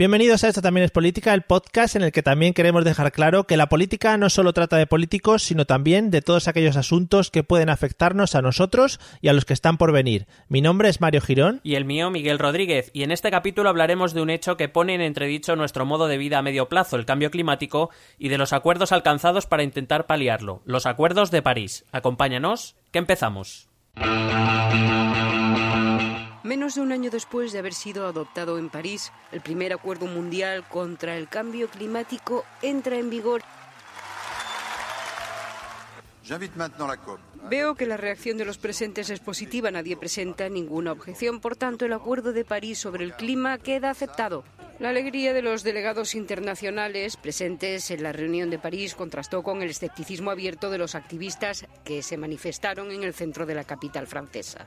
[0.00, 3.44] Bienvenidos a Esto también es política, el podcast en el que también queremos dejar claro
[3.44, 7.44] que la política no solo trata de políticos, sino también de todos aquellos asuntos que
[7.44, 10.26] pueden afectarnos a nosotros y a los que están por venir.
[10.48, 11.60] Mi nombre es Mario Girón.
[11.64, 12.90] Y el mío, Miguel Rodríguez.
[12.94, 16.16] Y en este capítulo hablaremos de un hecho que pone en entredicho nuestro modo de
[16.16, 20.62] vida a medio plazo, el cambio climático, y de los acuerdos alcanzados para intentar paliarlo.
[20.64, 21.84] Los acuerdos de París.
[21.92, 23.68] Acompáñanos, que empezamos.
[26.42, 30.66] Menos de un año después de haber sido adoptado en París, el primer acuerdo mundial
[30.66, 33.42] contra el cambio climático entra en vigor.
[37.48, 41.86] Veo que la reacción de los presentes es positiva, nadie presenta ninguna objeción, por tanto
[41.86, 44.44] el Acuerdo de París sobre el clima queda aceptado.
[44.80, 49.68] La alegría de los delegados internacionales presentes en la reunión de París contrastó con el
[49.68, 54.66] escepticismo abierto de los activistas que se manifestaron en el centro de la capital francesa.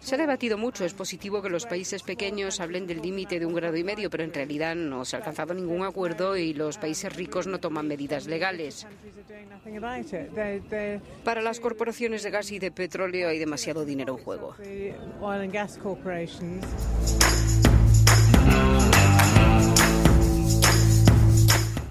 [0.00, 0.84] Se ha debatido mucho.
[0.84, 4.24] Es positivo que los países pequeños hablen del límite de un grado y medio, pero
[4.24, 8.26] en realidad no se ha alcanzado ningún acuerdo y los países ricos no toman medidas
[8.26, 8.86] legales.
[11.24, 14.54] Para las corporaciones de gas y de petróleo hay demasiado dinero en juego.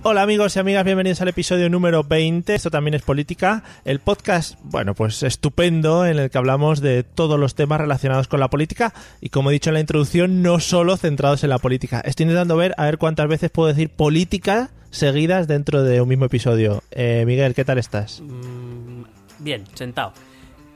[0.03, 2.55] Hola amigos y amigas, bienvenidos al episodio número 20.
[2.55, 3.63] Esto también es política.
[3.83, 8.39] El podcast, bueno, pues estupendo en el que hablamos de todos los temas relacionados con
[8.39, 11.99] la política y como he dicho en la introducción, no solo centrados en la política.
[11.99, 16.25] Estoy intentando ver a ver cuántas veces puedo decir política seguidas dentro de un mismo
[16.25, 16.83] episodio.
[16.91, 18.21] Eh, Miguel, ¿qué tal estás?
[18.21, 18.86] Mm,
[19.39, 20.13] bien, sentado.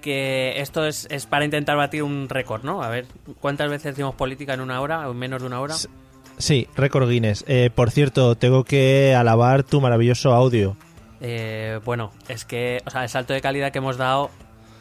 [0.02, 2.82] Que esto es, es para intentar batir un récord, ¿no?
[2.82, 3.06] A ver,
[3.40, 5.76] ¿cuántas veces decimos política en una hora o en menos de una hora?
[6.38, 7.46] Sí, récord Guinness.
[7.48, 10.76] Eh, por cierto, tengo que alabar tu maravilloso audio.
[11.22, 14.32] Eh, bueno, es que, o sea, el salto de calidad que hemos dado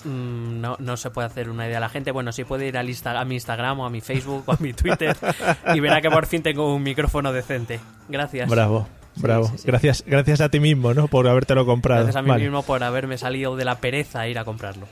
[0.05, 2.13] mm, no, no se puede hacer una idea a la gente.
[2.13, 4.73] Bueno, sí puede ir al a mi Instagram o a mi Facebook o a mi
[4.73, 5.15] Twitter
[5.75, 7.79] y verá que por fin tengo un micrófono decente.
[8.09, 8.49] Gracias.
[8.49, 8.89] Bravo.
[9.17, 9.47] Bravo.
[9.49, 9.65] Sí, sí.
[9.67, 11.09] Gracias, gracias a ti mismo, ¿no?
[11.09, 12.05] Por habértelo comprado.
[12.05, 12.45] Gracias a mí vale.
[12.45, 14.87] mismo por haberme salido de la pereza a ir a comprarlo.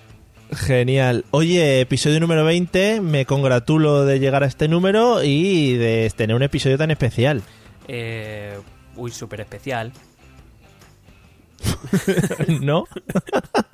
[0.53, 1.25] Genial.
[1.31, 3.00] Oye, episodio número 20.
[3.00, 7.43] Me congratulo de llegar a este número y de tener un episodio tan especial.
[7.87, 8.59] Eh,
[8.97, 9.93] uy, súper especial.
[12.60, 12.87] ¿No?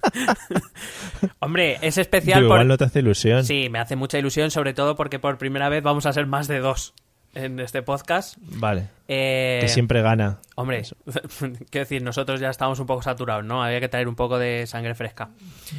[1.40, 2.66] Hombre, es especial Pero igual por...
[2.66, 3.44] no te hace ilusión.
[3.44, 6.48] Sí, me hace mucha ilusión, sobre todo porque por primera vez vamos a ser más
[6.48, 6.94] de dos
[7.34, 8.36] en este podcast.
[8.40, 8.88] Vale.
[9.08, 10.38] Eh, que siempre gana.
[10.56, 10.82] Hombre,
[11.70, 13.62] quiero decir, nosotros ya estamos un poco saturados, ¿no?
[13.62, 15.30] Había que traer un poco de sangre fresca.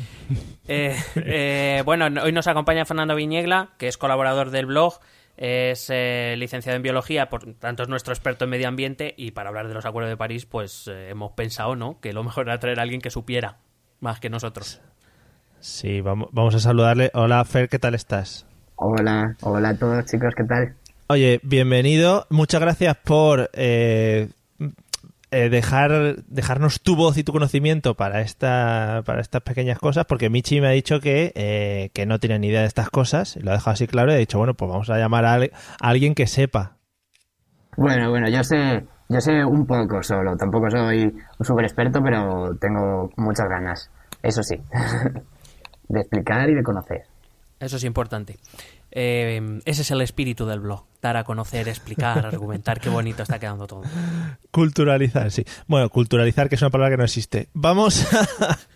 [0.68, 5.00] eh, eh, bueno, hoy nos acompaña Fernando Viñegla, que es colaborador del blog,
[5.38, 9.50] es eh, licenciado en biología, por tanto es nuestro experto en medio ambiente y para
[9.50, 12.00] hablar de los acuerdos de París, pues eh, hemos pensado, ¿no?
[12.00, 13.58] Que lo mejor era traer a alguien que supiera
[14.00, 14.82] más que nosotros.
[15.60, 17.12] Sí, vamos, vamos a saludarle.
[17.14, 18.46] Hola, Fer, ¿qué tal estás?
[18.76, 20.76] Hola, hola a todos chicos, ¿qué tal?
[21.08, 22.26] Oye, bienvenido.
[22.32, 24.30] Muchas gracias por eh,
[25.30, 30.32] eh, dejar dejarnos tu voz y tu conocimiento para esta para estas pequeñas cosas, porque
[30.32, 33.42] Michi me ha dicho que, eh, que no tiene ni idea de estas cosas, y
[33.42, 35.40] lo ha dejado así claro, y ha dicho, bueno, pues vamos a llamar a, a
[35.80, 36.78] alguien que sepa.
[37.78, 42.58] Bueno, bueno, yo sé, yo sé un poco solo, tampoco soy un súper experto, pero
[42.60, 43.92] tengo muchas ganas,
[44.24, 44.56] eso sí,
[45.88, 47.04] de explicar y de conocer.
[47.60, 48.38] Eso es importante.
[48.98, 50.86] Eh, ese es el espíritu del blog.
[51.02, 52.80] Dar a conocer, explicar, argumentar.
[52.80, 53.84] Qué bonito está quedando todo.
[54.52, 55.44] Culturalizar, sí.
[55.68, 57.50] Bueno, culturalizar, que es una palabra que no existe.
[57.54, 58.58] Vamos a...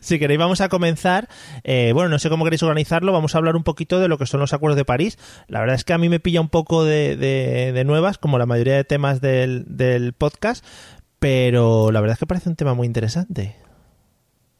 [0.00, 1.28] Si queréis, vamos a comenzar.
[1.62, 3.12] Eh, bueno, no sé cómo queréis organizarlo.
[3.12, 5.18] Vamos a hablar un poquito de lo que son los acuerdos de París.
[5.48, 8.38] La verdad es que a mí me pilla un poco de, de, de nuevas, como
[8.38, 10.64] la mayoría de temas del, del podcast.
[11.18, 13.56] Pero la verdad es que parece un tema muy interesante.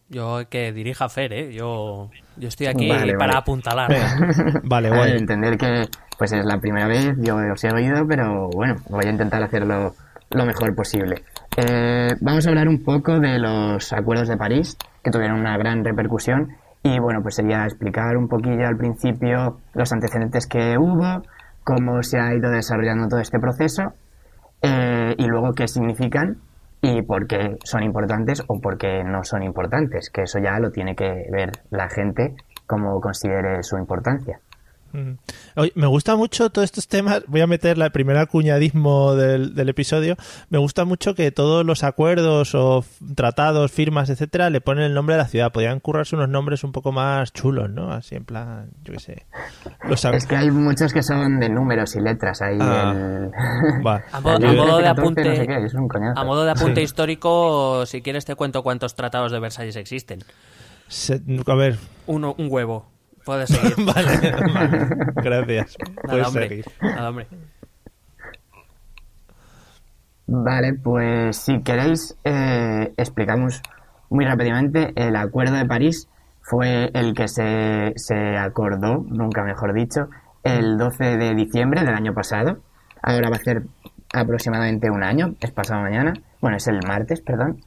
[0.08, 1.52] Yo que dirija Fer, ¿eh?
[1.52, 3.38] Yo, yo estoy aquí vale, para vale.
[3.38, 3.90] apuntalar.
[4.62, 5.02] vale, bueno.
[5.04, 5.18] guay.
[5.18, 9.10] Entender que pues es la primera vez, yo os he oído, pero bueno, voy a
[9.10, 9.94] intentar hacerlo
[10.30, 11.22] lo mejor posible.
[11.56, 15.84] Eh, vamos a hablar un poco de los acuerdos de París, que tuvieron una gran
[15.84, 21.22] repercusión, y bueno, pues sería explicar un poquillo al principio los antecedentes que hubo,
[21.64, 23.92] cómo se ha ido desarrollando todo este proceso,
[24.62, 26.38] eh, y luego qué significan
[26.86, 30.70] y por qué son importantes o por qué no son importantes, que eso ya lo
[30.70, 32.34] tiene que ver la gente
[32.66, 34.40] como considere su importancia.
[35.56, 37.22] Oye, me gusta mucho todos estos temas.
[37.26, 40.16] Voy a meter la primera cuñadismo del, del, episodio.
[40.48, 42.84] Me gusta mucho que todos los acuerdos o
[43.14, 45.52] tratados, firmas, etcétera, le ponen el nombre de la ciudad.
[45.52, 47.92] Podrían currarse unos nombres un poco más chulos, ¿no?
[47.92, 49.26] Así en plan, yo qué sé.
[49.88, 52.58] Los es que hay muchos que son de números y letras ahí.
[52.60, 53.30] Ah, el...
[54.12, 56.80] A, modo, a modo de apunte, no sé qué, es un a modo de apunte
[56.80, 56.82] sí.
[56.82, 60.20] histórico, si quieres te cuento cuántos tratados de Versalles existen.
[60.88, 61.78] Se, a ver.
[62.06, 62.86] Uno, un huevo.
[63.26, 63.74] Puedes seguir.
[63.84, 65.76] vale, vale, gracias.
[65.80, 66.48] Nada, Puedes hombre.
[66.48, 66.64] seguir.
[66.80, 67.26] Nada, hombre.
[70.28, 73.62] Vale, pues si queréis, eh, explicamos
[74.10, 74.92] muy rápidamente.
[74.94, 76.08] El Acuerdo de París
[76.40, 80.08] fue el que se, se acordó, nunca mejor dicho,
[80.44, 82.58] el 12 de diciembre del año pasado.
[83.02, 83.64] Ahora va a ser
[84.14, 86.12] aproximadamente un año, es pasado mañana.
[86.40, 87.60] Bueno, es el martes, perdón.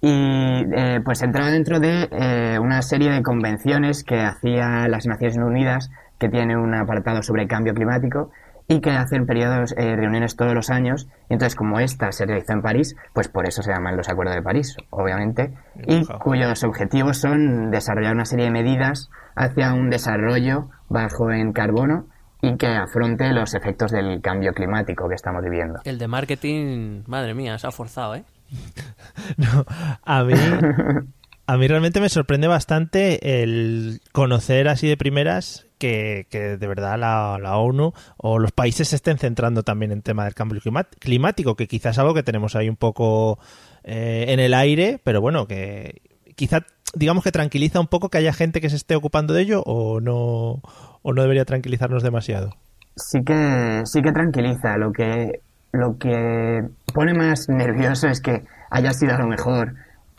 [0.00, 5.36] Y eh, pues entraba dentro de eh, una serie de convenciones que hacía las Naciones
[5.36, 8.30] Unidas, que tiene un apartado sobre cambio climático,
[8.68, 11.08] y que hacen periodos, eh, reuniones todos los años.
[11.28, 14.34] Y entonces, como esta se realizó en París, pues por eso se llaman los Acuerdos
[14.34, 15.54] de París, obviamente,
[15.86, 22.06] y cuyos objetivos son desarrollar una serie de medidas hacia un desarrollo bajo en carbono
[22.42, 25.80] y que afronte los efectos del cambio climático que estamos viviendo.
[25.84, 28.24] El de marketing, madre mía, se ha forzado, ¿eh?
[29.36, 29.64] no,
[30.02, 30.34] a mí,
[31.46, 37.58] a mí realmente me sorprende bastante el conocer así de primeras que, de verdad la,
[37.58, 40.60] ONU o los países se estén centrando también en tema del cambio
[40.98, 43.38] climático, que quizás es algo que tenemos ahí un poco
[43.84, 46.02] eh, en el aire, pero bueno, que
[46.34, 46.64] quizá
[46.94, 50.00] digamos que tranquiliza un poco que haya gente que se esté ocupando de ello o
[50.00, 50.62] no
[51.02, 52.56] o no debería tranquilizarnos demasiado.
[52.96, 54.78] Sí que sí que tranquiliza.
[54.78, 55.40] Lo que
[55.72, 56.62] lo que
[56.96, 59.74] pone más nervioso es que haya sido a lo mejor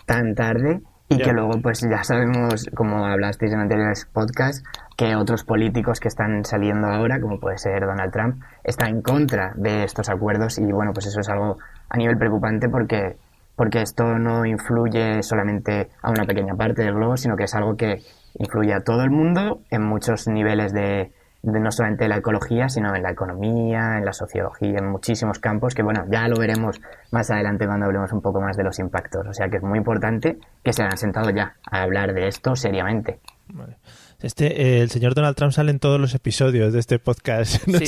[0.06, 4.63] tan tarde y que luego pues ya sabemos, como hablasteis en anteriores podcasts,
[4.95, 9.53] que otros políticos que están saliendo ahora, como puede ser Donald Trump, están en contra
[9.56, 11.57] de estos acuerdos y bueno, pues eso es algo
[11.89, 13.18] a nivel preocupante porque
[13.56, 17.75] porque esto no influye solamente a una pequeña parte del globo, sino que es algo
[17.75, 18.03] que
[18.38, 21.12] influye a todo el mundo en muchos niveles de,
[21.44, 25.84] no solamente la ecología, sino en la economía, en la sociología, en muchísimos campos que,
[25.84, 26.81] bueno, ya lo veremos
[27.12, 29.28] más adelante cuando hablemos un poco más de los impactos.
[29.28, 32.56] O sea que es muy importante que se hayan sentado ya a hablar de esto
[32.56, 33.19] seriamente.
[34.22, 37.63] Este, eh, el señor Donald Trump sale en todos los episodios de este podcast.
[37.66, 37.86] sí,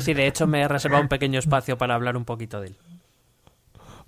[0.00, 2.76] sí, de hecho me he reservado un pequeño espacio para hablar un poquito de él.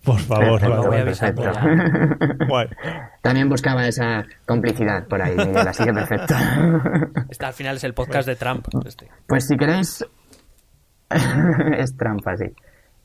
[0.05, 0.61] Por favor,
[3.23, 6.35] También buscaba esa complicidad por ahí, así que perfecto.
[7.31, 8.67] Este al final es el podcast de Trump.
[8.85, 9.09] Este.
[9.27, 10.05] Pues si queréis.
[11.79, 12.47] es Trump así.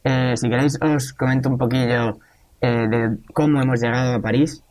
[0.04, 2.18] Eh, si queréis, os comento un poquillo
[2.62, 4.64] eh, de cómo hemos llegado a París.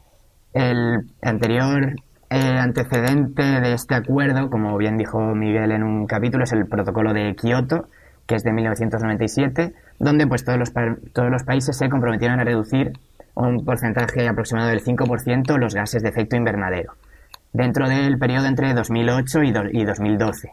[0.52, 1.94] El anterior
[2.31, 7.12] eh, antecedente de este acuerdo, como bien dijo Miguel en un capítulo, es el protocolo
[7.12, 7.88] de Kioto,
[8.26, 10.73] que es de 1997 donde pues todos los,
[11.12, 12.93] todos los países se comprometieron a reducir
[13.34, 16.94] un porcentaje aproximado del 5% los gases de efecto invernadero,
[17.52, 19.43] dentro del periodo entre 2008
[19.73, 20.50] y, 2012.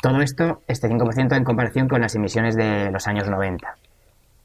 [0.00, 3.76] Todo esto, este 5% en comparación con las emisiones de los años 90.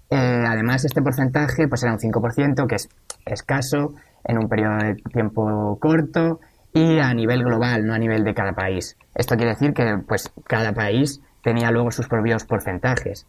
[0.10, 2.89] Eh, además, este porcentaje pues era un 5%, que es
[3.25, 6.39] escaso en un periodo de tiempo corto
[6.74, 8.98] y a nivel global, no a nivel de cada país.
[9.15, 13.25] Esto quiere decir que pues cada país tenía luego sus propios porcentajes.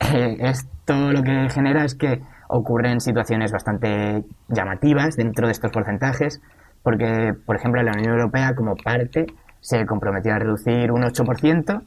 [0.00, 6.42] esto lo que genera es que ocurren situaciones bastante llamativas dentro de estos porcentajes,
[6.82, 9.26] porque, por ejemplo, la Unión Europea como parte
[9.60, 11.82] se comprometió a reducir un 8%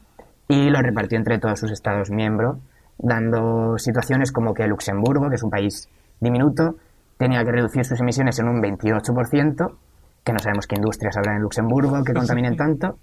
[0.48, 2.56] y lo repartió entre todos sus Estados miembros,
[2.96, 6.76] dando situaciones como que Luxemburgo, que es un país diminuto,
[7.18, 9.74] tenía que reducir sus emisiones en un 28%,
[10.24, 12.96] que no sabemos qué industrias habrá en Luxemburgo que contaminen tanto,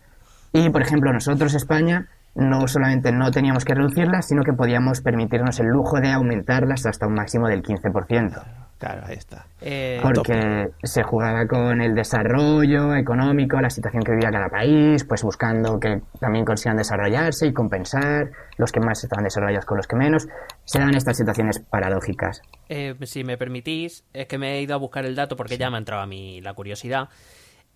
[0.52, 5.60] y, por ejemplo, nosotros, España, no solamente no teníamos que reducirlas, sino que podíamos permitirnos
[5.60, 8.44] el lujo de aumentarlas hasta un máximo del 15%.
[8.82, 9.46] Claro, ahí está.
[9.62, 15.22] Eh, Porque se jugaba con el desarrollo económico, la situación que vivía cada país, pues
[15.22, 19.96] buscando que también consigan desarrollarse y compensar los que más estaban desarrollados con los que
[19.96, 20.28] menos.
[20.66, 22.42] Se dan estas situaciones paradójicas.
[22.70, 25.70] Eh, si me permitís, es que me he ido a buscar el dato porque ya
[25.70, 27.10] me ha entrado a mí la curiosidad.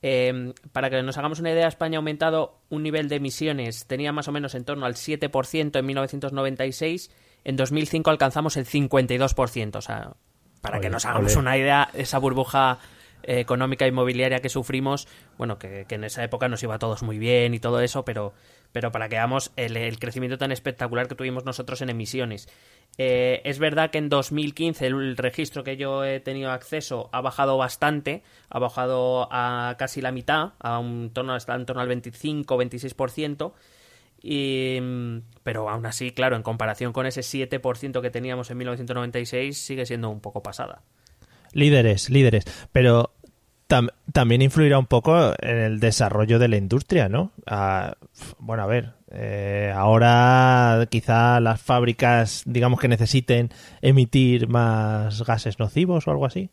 [0.02, 4.12] Em, para que nos hagamos una idea, España ha aumentado un nivel de emisiones, tenía
[4.12, 7.12] más o menos en torno al 7% en 1996,
[7.44, 10.14] en 2005 alcanzamos el 52%, o sea,
[10.62, 12.95] para que nos hagamos una idea, esa burbuja eh,
[13.26, 17.54] económica inmobiliaria que sufrimos, bueno, que, en esa época nos iba a todos muy bien
[17.54, 18.34] y todo eso, pero,
[18.72, 22.48] pero para que veamos el crecimiento tan espectacular que tuvimos nosotros en emisiones.
[22.98, 27.58] Eh, es verdad que en 2015 el registro que yo he tenido acceso ha bajado
[27.58, 33.54] bastante, ha bajado a casi la mitad, a un torno, está en torno al 25-26%,
[34.28, 34.80] y,
[35.44, 40.10] pero aún así, claro, en comparación con ese 7% que teníamos en 1996, sigue siendo
[40.10, 40.82] un poco pasada.
[41.56, 42.44] Líderes, líderes.
[42.74, 43.15] Pero
[43.68, 47.32] también influirá un poco en el desarrollo de la industria, ¿no?
[47.48, 47.96] Ah,
[48.40, 53.50] bueno, a ver, eh, ahora quizá las fábricas, digamos que necesiten
[53.82, 56.50] emitir más gases nocivos o algo así.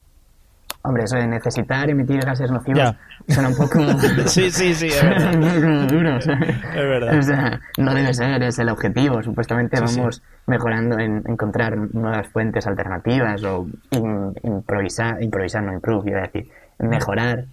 [0.84, 2.96] Hombre, eso de necesitar emitir gases nocivos
[3.28, 3.78] suena un poco...
[4.26, 5.86] sí, sí, sí, es verdad.
[5.88, 7.18] duro, Es verdad.
[7.18, 9.22] O sea, no debe ser, es el objetivo.
[9.22, 16.18] Supuestamente vamos mejorando en encontrar nuevas fuentes alternativas o in- improvisar, improvisar, no improve, iba
[16.18, 16.48] a decir,
[16.82, 17.46] mejorar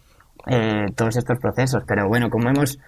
[0.47, 1.83] eh, todos estos procesos.
[1.87, 2.79] Pero bueno, como hemos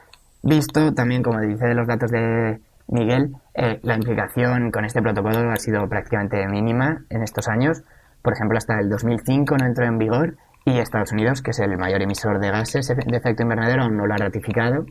[0.43, 5.51] visto, también como dice de los datos de Miguel, eh, la implicación con este protocolo
[5.51, 7.83] ha sido prácticamente mínima en estos años.
[8.21, 11.77] Por ejemplo, hasta el 2005 no entró en vigor y Estados Unidos, que es el
[11.77, 14.85] mayor emisor de gases de efecto invernadero, aún no lo ha ratificado.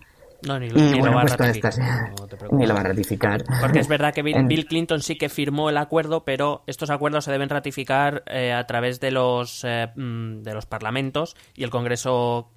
[0.47, 2.51] No, ni, Y ni bueno, lo va pues a todas ratificar, estas...
[2.51, 2.59] no.
[2.59, 3.45] Ni lo va a ratificar.
[3.61, 6.91] Porque es verdad que Bill, En- Bill Clinton sí que firmó el acuerdo, pero estos
[6.91, 11.65] acuerdos se deben ratificar eh, a través de los, eh, mm, de los parlamentos y
[11.65, 12.51] el Congreso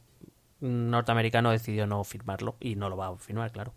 [0.62, 3.74] norteamericano decidió no firmarlo y no lo va a firmar, claro.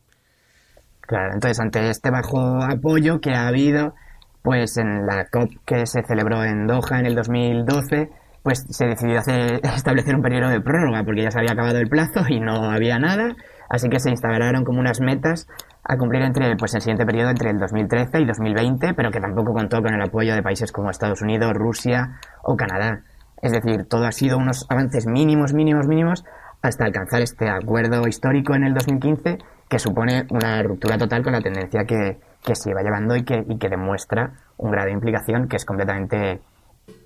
[1.00, 3.94] Claro, entonces ante este bajo apoyo que ha habido,
[4.42, 8.08] pues en la COP que se celebró en Doha en el 2012,
[8.42, 11.88] pues se decidió hacer, establecer un periodo de prórroga porque ya se había acabado el
[11.88, 13.34] plazo y no había nada,
[13.68, 15.48] así que se instalaron como unas metas
[15.84, 19.52] a cumplir entre pues el siguiente periodo entre el 2013 y 2020, pero que tampoco
[19.52, 23.02] contó con el apoyo de países como Estados Unidos, Rusia o Canadá.
[23.40, 26.24] Es decir, todo ha sido unos avances mínimos, mínimos, mínimos
[26.62, 31.40] hasta alcanzar este acuerdo histórico en el 2015 que supone una ruptura total con la
[31.40, 35.48] tendencia que, que se iba llevando y que, y que demuestra un grado de implicación
[35.48, 36.40] que es completamente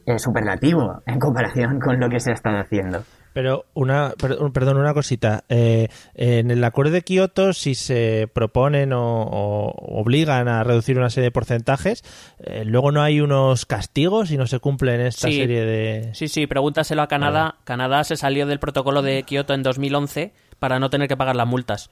[0.06, 3.02] eh, superlativo en comparación con lo que se ha estado haciendo.
[3.32, 5.44] Pero una, per- perdón, una cosita.
[5.48, 11.10] Eh, en el acuerdo de Kioto, si se proponen o, o obligan a reducir una
[11.10, 12.02] serie de porcentajes,
[12.40, 15.36] eh, luego no hay unos castigos y no se cumplen esta Sí.
[15.36, 16.10] serie de.
[16.14, 17.54] Sí, sí, pregúntaselo a Canadá.
[17.64, 21.46] Canadá se salió del protocolo de Kioto en 2011 para no tener que pagar las
[21.46, 21.90] multas.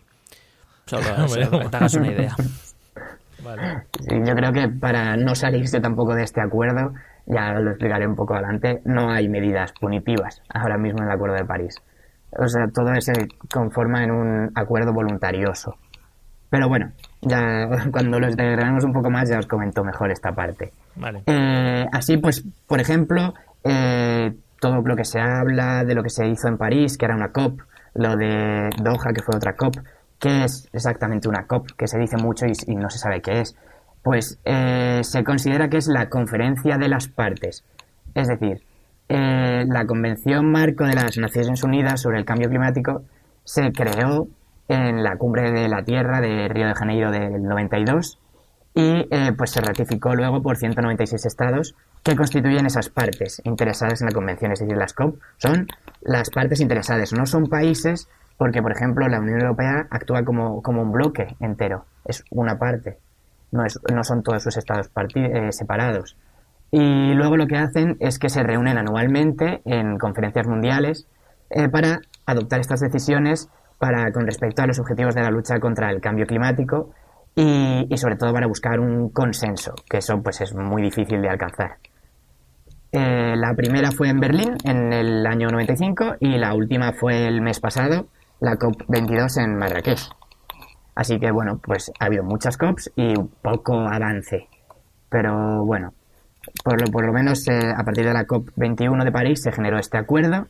[0.87, 1.02] Solo
[1.38, 2.35] para que te hagas una idea.
[3.45, 3.85] Vale.
[4.00, 6.92] Sí, yo creo que para no salirse tampoco de este acuerdo,
[7.28, 11.37] ya lo explicaré un poco adelante, no hay medidas punitivas ahora mismo en el Acuerdo
[11.37, 11.76] de París.
[12.37, 13.12] O sea, todo se
[13.52, 15.76] conforma en un acuerdo voluntarioso.
[16.50, 20.73] Pero bueno, ya cuando lo desgranemos un poco más ya os comento mejor esta parte.
[20.97, 21.23] Vale.
[21.26, 26.26] Eh, así pues, por ejemplo, eh, todo lo que se habla de lo que se
[26.26, 27.61] hizo en París, que era una COP,
[27.94, 29.76] lo de Doha, que fue otra COP,
[30.18, 31.73] ¿qué es exactamente una COP?
[31.76, 33.56] Que se dice mucho y, y no se sabe qué es.
[34.08, 37.62] Pues eh, se considera que es la conferencia de las partes.
[38.14, 38.62] Es decir,
[39.10, 43.02] eh, la Convención Marco de las Naciones Unidas sobre el Cambio Climático
[43.44, 44.26] se creó
[44.66, 48.18] en la cumbre de la Tierra de Río de Janeiro del 92
[48.74, 54.06] y eh, pues se ratificó luego por 196 estados que constituyen esas partes interesadas en
[54.06, 55.66] la convención, es decir, las COP son
[56.00, 60.80] las partes interesadas, no son países porque, por ejemplo, la Unión Europea actúa como, como
[60.80, 62.96] un bloque entero, es una parte,
[63.50, 66.16] no, son todos sus estados eh, separados.
[66.70, 71.06] Y luego lo que hacen es que se reúnen anualmente en conferencias mundiales
[71.50, 75.90] eh, para adoptar estas decisiones para, con respecto a los objetivos de la lucha contra
[75.90, 76.90] el cambio climático
[77.34, 81.30] y, y sobre todo para buscar un consenso, que eso pues es muy difícil de
[81.30, 81.78] alcanzar.
[82.90, 87.42] Eh, la primera fue en Berlín en el año 95 y la última fue el
[87.42, 88.08] mes pasado,
[88.40, 90.17] la COP22 en Marrakech.
[90.98, 94.48] Así que bueno, pues ha habido muchas COPs y poco avance.
[95.08, 95.92] Pero bueno,
[96.64, 99.78] por lo, por lo menos eh, a partir de la COP21 de París se generó
[99.78, 100.48] este acuerdo.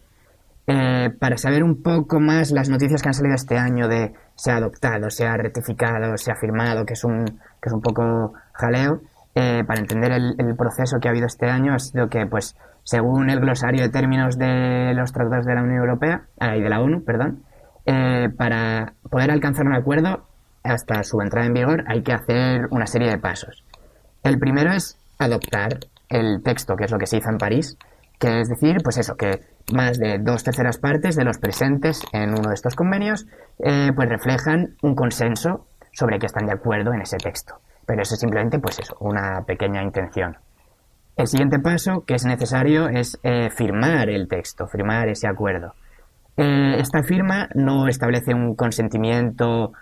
[0.66, 4.50] Eh, para saber un poco más las noticias que han salido este año de se
[4.50, 8.32] ha adoptado, se ha rectificado, se ha firmado, que es un, que es un poco
[8.54, 9.02] jaleo,
[9.34, 13.28] eh, para entender el, proceso que ha habido este año ha sido que, pues, según
[13.28, 17.04] el glosario de términos de los tratados de la Unión Europea, y de la ONU,
[17.04, 17.42] perdón,
[17.84, 20.27] eh, para poder alcanzar un acuerdo
[20.68, 23.64] hasta su entrada en vigor hay que hacer una serie de pasos.
[24.22, 27.76] El primero es adoptar el texto, que es lo que se hizo en París,
[28.18, 29.40] que es decir, pues eso, que
[29.72, 33.26] más de dos terceras partes de los presentes en uno de estos convenios,
[33.58, 37.60] eh, pues reflejan un consenso sobre que están de acuerdo en ese texto.
[37.86, 40.36] Pero eso es simplemente, pues eso, una pequeña intención.
[41.16, 45.74] El siguiente paso que es necesario es eh, firmar el texto, firmar ese acuerdo.
[46.36, 49.72] Eh, esta firma no establece un consentimiento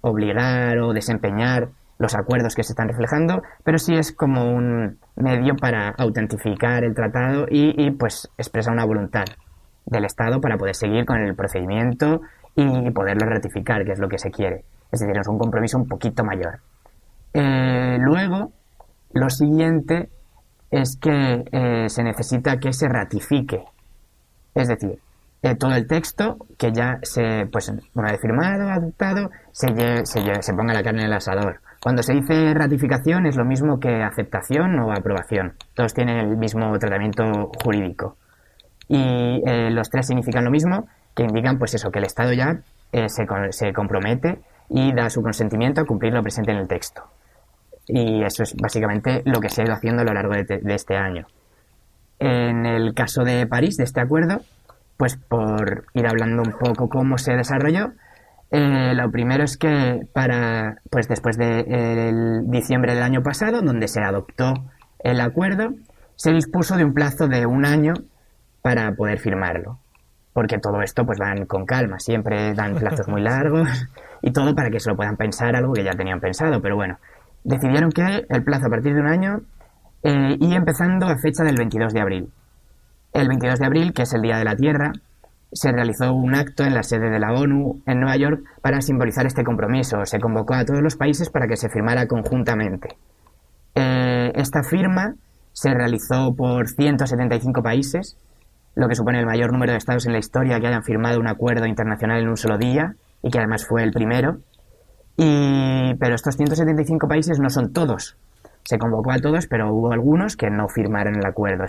[0.00, 1.68] obligar o desempeñar
[1.98, 6.94] los acuerdos que se están reflejando, pero sí es como un medio para autentificar el
[6.94, 9.24] tratado y, y, pues expresa una voluntad
[9.86, 12.20] del Estado para poder seguir con el procedimiento
[12.56, 14.64] y poderlo ratificar, que es lo que se quiere.
[14.90, 16.60] Es decir, es un compromiso un poquito mayor.
[17.32, 18.52] Eh, luego,
[19.12, 20.08] lo siguiente
[20.70, 23.64] es que eh, se necesita que se ratifique.
[24.54, 25.00] Es decir,
[25.44, 29.68] eh, todo el texto que ya se, pues una vez firmado, adoptado, se,
[30.06, 31.60] se, se ponga la carne en el asador.
[31.82, 35.52] Cuando se dice ratificación es lo mismo que aceptación o aprobación.
[35.74, 38.16] Todos tienen el mismo tratamiento jurídico.
[38.88, 42.60] Y eh, los tres significan lo mismo, que indican pues eso, que el Estado ya
[42.92, 44.38] eh, se, se compromete
[44.70, 47.02] y da su consentimiento a cumplir lo presente en el texto.
[47.86, 50.96] Y eso es básicamente lo que se ha ido haciendo a lo largo de, este
[50.96, 51.26] año.
[52.18, 54.40] En el caso de París, de este acuerdo,
[54.96, 57.92] pues por ir hablando un poco cómo se desarrolló,
[58.50, 64.00] eh, lo primero es que para, pues después de diciembre del año pasado, donde se
[64.00, 64.54] adoptó
[65.00, 65.74] el acuerdo,
[66.16, 67.94] se dispuso de un plazo de un año
[68.62, 69.78] para poder firmarlo.
[70.32, 73.68] Porque todo esto pues van con calma, siempre dan plazos muy largos
[74.22, 76.60] y todo para que se lo puedan pensar algo que ya tenían pensado.
[76.62, 76.98] Pero bueno,
[77.44, 79.40] decidieron que el plazo a partir de un año
[80.02, 82.32] eh, y empezando a fecha del 22 de abril.
[83.14, 84.90] El 22 de abril, que es el Día de la Tierra,
[85.52, 89.24] se realizó un acto en la sede de la ONU en Nueva York para simbolizar
[89.24, 90.04] este compromiso.
[90.04, 92.96] Se convocó a todos los países para que se firmara conjuntamente.
[93.76, 95.14] Eh, esta firma
[95.52, 98.16] se realizó por 175 países,
[98.74, 101.28] lo que supone el mayor número de estados en la historia que hayan firmado un
[101.28, 104.38] acuerdo internacional en un solo día y que además fue el primero.
[105.16, 108.16] Pero estos 175 países no son todos.
[108.64, 111.64] Se convocó a todos, pero hubo algunos que no firmaron el acuerdo.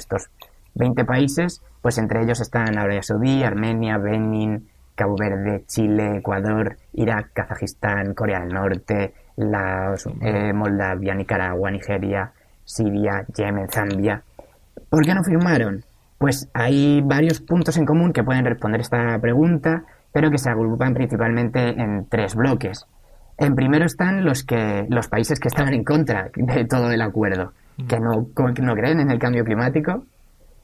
[0.76, 7.32] 20 países, pues entre ellos están Arabia Saudí, Armenia, Benin, Cabo Verde, Chile, Ecuador, Irak,
[7.34, 12.32] Kazajistán, Corea del Norte, Laos, eh, Moldavia, Nicaragua, Nigeria,
[12.64, 14.24] Siria, Yemen, Zambia.
[14.90, 15.84] ¿Por qué no firmaron?
[16.18, 20.94] Pues hay varios puntos en común que pueden responder esta pregunta, pero que se agrupan
[20.94, 22.86] principalmente en tres bloques.
[23.38, 27.52] En primero están los que los países que estaban en contra de todo el acuerdo,
[27.78, 27.88] mm.
[27.88, 30.06] que no, no creen en el cambio climático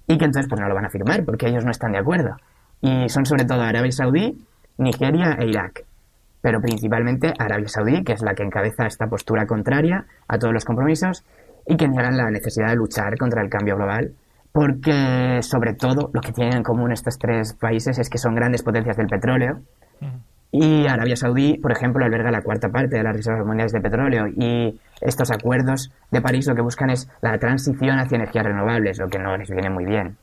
[0.08, 2.38] y que entonces pues no lo van a firmar porque ellos no están de acuerdo.
[2.82, 4.38] Y son sobre todo Arabia Saudí,
[4.78, 5.86] Nigeria e Irak.
[6.42, 10.66] Pero principalmente Arabia Saudí, que es la que encabeza esta postura contraria a todos los
[10.66, 11.24] compromisos
[11.68, 14.14] y que niegan la necesidad de luchar contra el cambio global
[14.52, 18.64] porque sobre todo lo que tienen en común estos tres países es que son grandes
[18.64, 19.62] potencias del petróleo
[20.52, 24.28] y Arabia Saudí, por ejemplo, alberga la cuarta parte de las reservas mundiales de petróleo
[24.28, 29.08] y estos acuerdos de París lo que buscan es la transición hacia energías renovables, lo
[29.08, 30.18] que no les viene muy bien.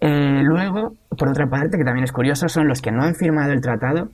[0.00, 3.52] Eh, luego, por otra parte, que también es curioso, son los que no han firmado
[3.52, 4.08] el tratado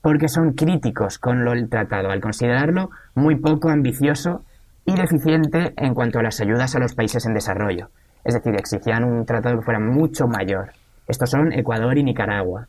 [0.00, 4.42] porque son críticos con lo, el tratado, al considerarlo muy poco ambicioso
[4.84, 7.90] y deficiente en cuanto a las ayudas a los países en desarrollo.
[8.24, 10.70] Es decir, exigían un tratado que fuera mucho mayor.
[11.06, 12.68] Estos son Ecuador y Nicaragua.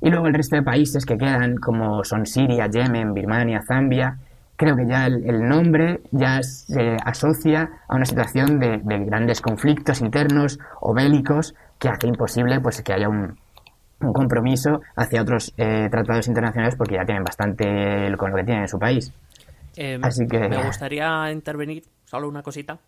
[0.00, 4.18] Y luego el resto de países que quedan, como son Siria, Yemen, Birmania, Zambia,
[4.56, 10.58] creo que ya el, nombre ya se asocia a una situación de, grandes conflictos internos
[10.80, 13.38] o bélicos que hace imposible pues que haya un,
[14.12, 18.68] compromiso hacia otros eh, tratados internacionales porque ya tienen bastante con lo que tienen en
[18.68, 19.10] su país.
[19.76, 20.38] Eh, Así que...
[20.48, 22.78] Me gustaría intervenir, solo una cosita.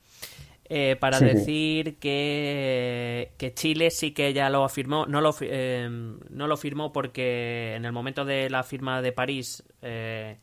[0.71, 6.47] Eh, para decir que, que, Chile sí que ya lo afirmó, no lo, eh, no
[6.47, 10.37] lo firmó porque en el momento de la firma de París eh,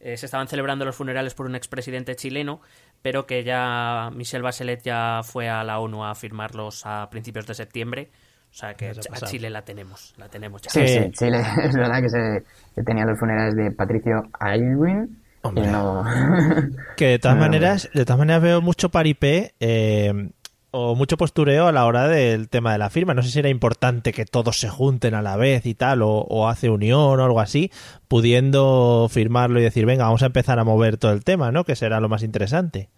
[0.00, 2.62] se estaban celebrando los funerales por un expresidente chileno,
[3.02, 7.54] pero que ya Michelle Bachelet ya fue a la ONU a firmarlos a principios de
[7.54, 8.10] septiembre.
[8.50, 10.70] O sea que a Chile la tenemos, la tenemos ya.
[10.70, 15.19] Sí, sí, Chile es verdad que se, tenía los funerales de Patricio Aylwin
[16.96, 20.30] que de todas maneras, de todas maneras veo mucho paripé eh,
[20.70, 23.14] o mucho postureo a la hora del tema de la firma.
[23.14, 26.48] No sé si era importante que todos se junten a la vez y tal, o,
[26.48, 27.70] hace unión o algo así,
[28.08, 31.64] pudiendo firmarlo y decir, venga, vamos a empezar a mover todo el tema, ¿no?
[31.64, 32.88] Que será lo más interesante.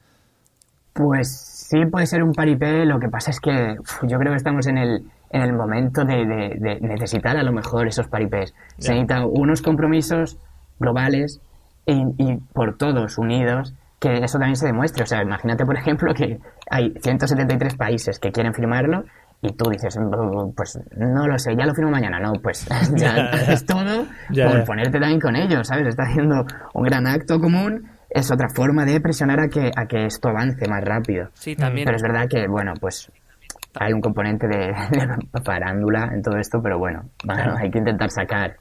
[0.93, 1.31] Pues
[1.71, 2.85] sí, puede ser un paripé.
[2.85, 6.79] Lo que pasa es que yo creo que estamos en el, en el momento de,
[6.83, 8.55] necesitar a lo mejor esos paripés.
[8.79, 10.37] Se necesitan unos compromisos
[10.79, 11.41] globales
[11.87, 15.05] y, por todos unidos que eso también se demuestre.
[15.05, 19.05] O sea, imagínate, por ejemplo, que hay 173 países que quieren firmarlo
[19.40, 22.18] y tú dices, mm, pues no lo sé, ya lo firmo mañana.
[22.18, 22.66] No, pues
[22.97, 25.87] ya es todo por ponerte también con ellos, ¿sabes?
[25.87, 27.90] Está haciendo un gran acto común.
[28.11, 31.31] Es otra forma de presionar a que, a que esto avance más rápido.
[31.35, 31.87] Sí, también.
[31.87, 33.11] Pero es verdad que, bueno, pues
[33.75, 38.11] hay un componente de, de parándula en todo esto, pero bueno, bueno, hay que intentar
[38.11, 38.57] sacar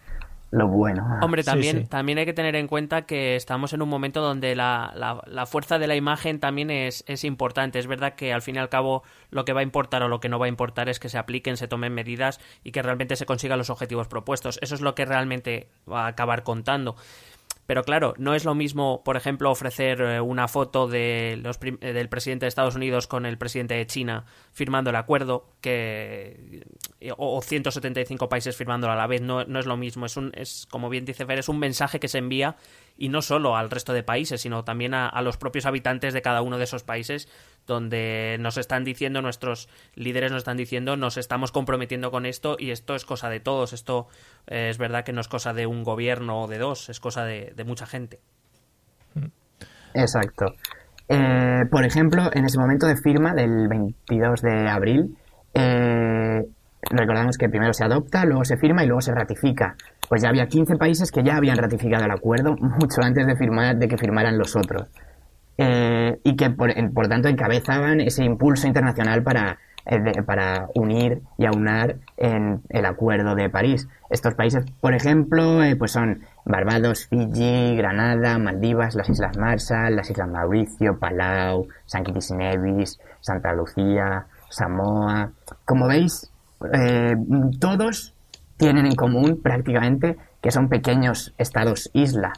[0.51, 1.19] lo bueno.
[1.21, 4.93] Hombre, también, también hay que tener en cuenta que estamos en un momento donde la,
[5.25, 7.79] la, fuerza de la imagen también es, es, importante.
[7.79, 10.19] Es verdad que al fin y al cabo lo que va a importar o lo
[10.19, 13.15] que no va a importar es que se apliquen, se tomen medidas y que realmente
[13.15, 14.59] se consigan los objetivos propuestos.
[14.61, 16.97] Eso es lo que realmente va a acabar contando.
[17.65, 21.93] Pero claro, no es lo mismo, por ejemplo, ofrecer eh, una foto de los eh,
[21.93, 26.65] del presidente de Estados Unidos con el presidente de China firmando el acuerdo que
[27.17, 29.21] o, 175 países firmándolo a la vez.
[29.21, 30.05] No, no es lo mismo.
[30.05, 32.55] Es, un, es, como bien dice Fer, es un mensaje que se envía
[33.01, 36.43] y no solo al resto de países, sino también a, los propios habitantes de cada
[36.43, 37.27] uno de esos países,
[37.65, 42.69] donde nos están diciendo, nuestros líderes nos están diciendo, nos estamos comprometiendo con esto y
[42.69, 43.73] esto es cosa de todos.
[43.73, 44.07] Esto
[44.45, 47.25] eh, es verdad que no es cosa de un gobierno o de dos, es cosa
[47.25, 48.19] de, mucha gente.
[49.95, 50.53] Exacto.
[51.09, 55.17] Eh, por ejemplo, en ese momento de firma del 22 de abril,
[55.55, 56.43] eh,
[56.91, 59.75] recordamos que primero se adopta, luego se firma y luego se ratifica.
[60.11, 63.77] Pues ya había 15 países que ya habían ratificado el acuerdo mucho antes de, firmar,
[63.77, 64.89] de que firmaran los otros.
[65.57, 71.95] Eh, y que por, tanto encabezaban ese impulso internacional para, eh, para unir y aunar
[72.17, 73.87] en el Acuerdo de París.
[74.09, 80.09] Estos países, por ejemplo, eh, pues son Barbados, Fiji, Granada, Maldivas, las Islas Marshall, las
[80.09, 85.31] Islas Mauricio, Palau, San Kitts y Nevis, Santa Lucía, Samoa.
[85.63, 86.29] Como veis,
[87.61, 88.13] todos
[88.61, 92.33] tienen en común prácticamente que son pequeños estados isla.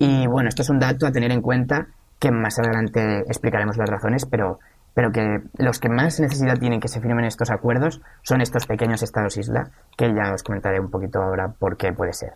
[0.00, 1.86] Y bueno, esto es un dato a tener en cuenta
[2.18, 4.58] que más adelante explicaremos las razones, pero,
[4.94, 9.04] pero que los que más necesidad tienen que se firmen estos acuerdos son estos pequeños
[9.04, 12.32] estados isla, que ya os comentaré un poquito ahora por qué puede ser.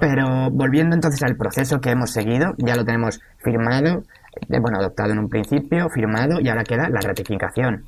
[0.00, 4.02] Pero volviendo entonces al proceso que hemos seguido, ya lo tenemos firmado,
[4.48, 7.84] eh, bueno, adoptado en un principio, firmado, y ahora queda la ratificación.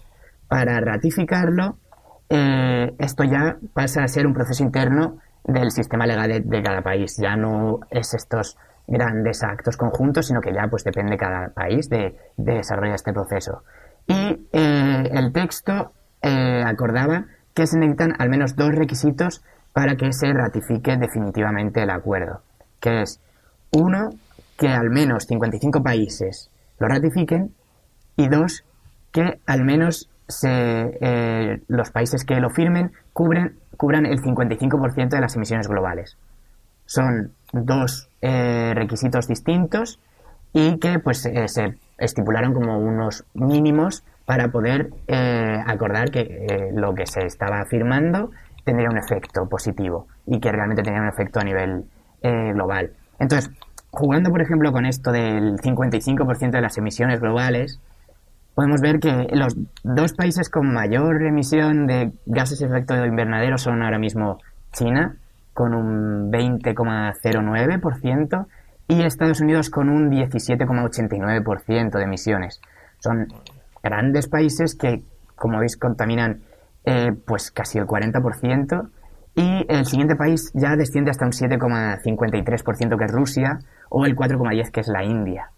[0.47, 1.79] Para ratificarlo,
[2.35, 7.19] eh, esto ya pasa a ser un proceso interno del sistema legal de cada país.
[7.19, 12.17] Ya no es estos grandes actos conjuntos, sino que ya pues depende cada país de,
[12.39, 13.65] desarrollar este proceso.
[14.07, 15.93] Y eh, el texto
[16.23, 21.91] eh, acordaba que se necesitan al menos dos requisitos para que se ratifique definitivamente el
[21.91, 22.41] acuerdo,
[22.81, 23.21] que es
[23.73, 24.09] uno,
[24.57, 27.55] que al menos 55 países lo ratifiquen
[28.17, 28.65] y dos,
[29.13, 35.21] que al menos se, eh, los países que lo firmen cubren, cubran el 55% de
[35.21, 36.17] las emisiones globales.
[36.87, 40.01] Son dos eh, requisitos distintos
[40.53, 46.95] y que pues eh, se estipularon como unos mínimos para poder eh, acordar que lo
[46.95, 48.31] que se estaba afirmando
[48.65, 51.85] tendría un efecto positivo y que realmente tenía un efecto a nivel
[52.23, 52.93] global.
[53.19, 53.51] Entonces,
[53.91, 57.81] jugando por ejemplo con esto del 55% de las emisiones globales,
[58.55, 63.83] podemos ver que los dos países con mayor emisión de gases de efecto invernadero son
[63.83, 64.39] ahora mismo
[64.73, 65.17] China
[65.55, 68.47] con un 20,09%
[68.89, 72.61] y Estados Unidos con un 17,89% de emisiones.
[72.99, 73.29] Son
[73.83, 75.03] grandes países que,
[75.35, 76.43] como veis, contaminan
[76.85, 78.89] eh, pues casi el 40%
[79.35, 84.71] y el siguiente país ya desciende hasta un 7,53% que es Rusia o el 4,10%
[84.71, 85.51] que es la India.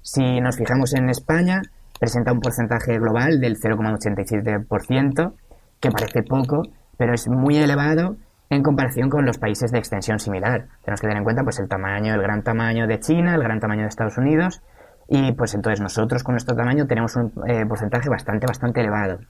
[0.00, 1.62] Si nos fijamos en España,
[2.02, 5.34] presenta un porcentaje global del 0,87%,
[5.78, 6.62] que parece poco,
[6.98, 8.16] pero es muy elevado
[8.50, 10.66] en comparación con los países de extensión similar.
[10.82, 13.60] Tenemos que tener en cuenta pues el tamaño, el gran tamaño de China, el gran
[13.60, 14.62] tamaño de Estados Unidos
[15.08, 19.20] y pues entonces nosotros con nuestro tamaño tenemos un eh, porcentaje bastante, bastante elevado.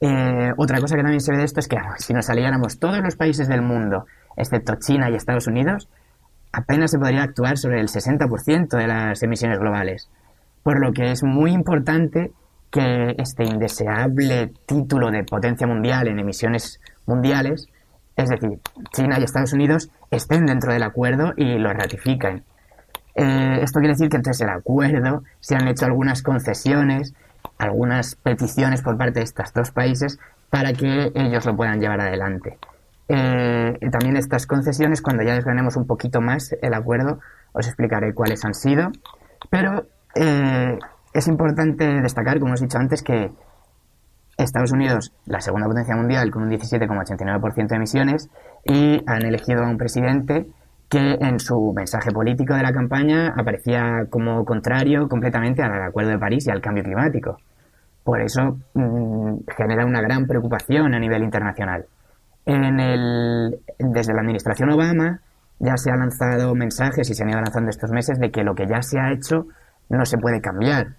[0.00, 3.02] Eh, otra cosa que también se ve de esto es que si nos aliáramos todos
[3.02, 4.06] los países del mundo,
[4.38, 5.90] excepto China y Estados Unidos,
[6.52, 10.08] apenas se podría actuar sobre el 60% de las emisiones globales.
[10.62, 12.32] Por lo que es muy importante
[12.70, 17.68] que este indeseable título de potencia mundial en emisiones mundiales
[18.16, 18.58] es decir,
[18.92, 22.44] China y Estados Unidos estén dentro del acuerdo y lo ratifiquen.
[23.14, 27.14] Eh, esto quiere decir que entonces el acuerdo se han hecho algunas concesiones,
[27.58, 30.18] algunas peticiones por parte de estos dos países
[30.50, 32.58] para que ellos lo puedan llevar adelante.
[33.08, 37.20] Eh, también estas concesiones, cuando ya desgranemos un poquito más el acuerdo,
[37.52, 38.90] os explicaré cuáles han sido.
[39.50, 40.78] Pero eh,
[41.12, 43.30] es importante destacar, como os he dicho antes, que
[44.36, 48.30] Estados Unidos, la segunda potencia mundial, con un 17,89% de emisiones,
[48.64, 50.46] y han elegido a un presidente
[50.88, 56.18] que en su mensaje político de la campaña aparecía como contrario completamente al Acuerdo de
[56.18, 57.38] París y al cambio climático.
[58.04, 61.86] Por eso mm, genera una gran preocupación a nivel internacional.
[62.44, 65.20] En el, desde la administración Obama
[65.60, 68.54] ya se han lanzado mensajes y se han ido lanzando estos meses de que lo
[68.54, 69.46] que ya se ha hecho
[69.92, 70.96] no se puede cambiar,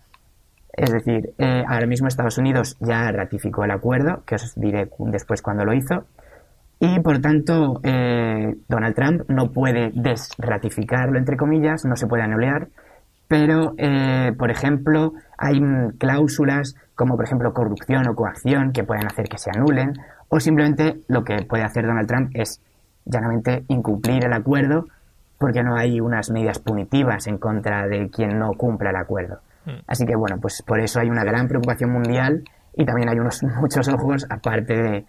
[0.72, 5.42] es decir, eh, ahora mismo Estados Unidos ya ratificó el acuerdo, que os diré después
[5.42, 6.06] cuando lo hizo,
[6.80, 12.68] y por tanto eh, Donald Trump no puede desratificarlo, entre comillas, no se puede anular,
[13.28, 15.60] pero, eh, por ejemplo, hay
[15.98, 19.94] cláusulas como, por ejemplo, corrupción o coacción que pueden hacer que se anulen,
[20.30, 22.62] o simplemente lo que puede hacer Donald Trump es
[23.06, 24.88] llanamente incumplir el acuerdo
[25.44, 29.42] porque no hay unas medidas punitivas en contra de quien no cumpla el acuerdo.
[29.66, 29.72] Mm.
[29.88, 32.46] Así que bueno, pues por eso hay una gran preocupación mundial
[32.78, 35.06] y también hay unos muchos ojos, aparte de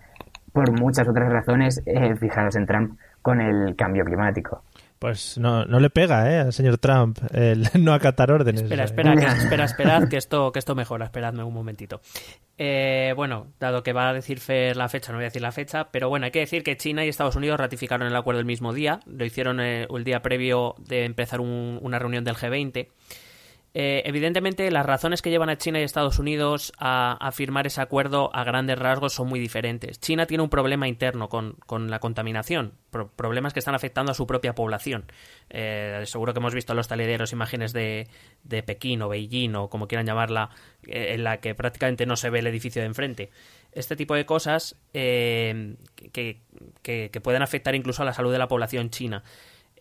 [0.53, 4.65] por muchas otras razones, eh, fijados en Trump con el cambio climático.
[4.99, 6.39] Pues no, no le pega, ¿eh?
[6.39, 8.63] Al señor Trump el no acatar órdenes.
[8.63, 11.05] Espera, espera, que, espera, esperad, que esto, que esto mejora.
[11.05, 12.01] Esperadme un momentito.
[12.57, 15.53] Eh, bueno, dado que va a decir Fer la fecha, no voy a decir la
[15.53, 18.47] fecha, pero bueno, hay que decir que China y Estados Unidos ratificaron el acuerdo el
[18.47, 19.01] mismo día.
[19.07, 22.89] Lo hicieron eh, el día previo de empezar un- una reunión del G20.
[23.77, 28.31] Eh, evidentemente, las razones que llevan a China y Estados Unidos a, firmar ese acuerdo
[28.33, 29.99] a grandes rasgos son muy diferentes.
[29.99, 34.15] China tiene un problema interno con, con la contaminación, pro- problemas que están afectando a
[34.15, 35.07] su propia población.
[35.51, 38.07] Eh, seguro que hemos visto en los talideros imágenes de,
[38.45, 40.51] de Pekín o Beijing o como quieran llamarla,
[40.87, 43.31] eh, en la que prácticamente no se ve el edificio de enfrente.
[43.73, 45.75] Este tipo de cosas eh,
[46.13, 46.43] que,
[46.83, 49.25] que- que pueden afectar incluso a la salud de la población china.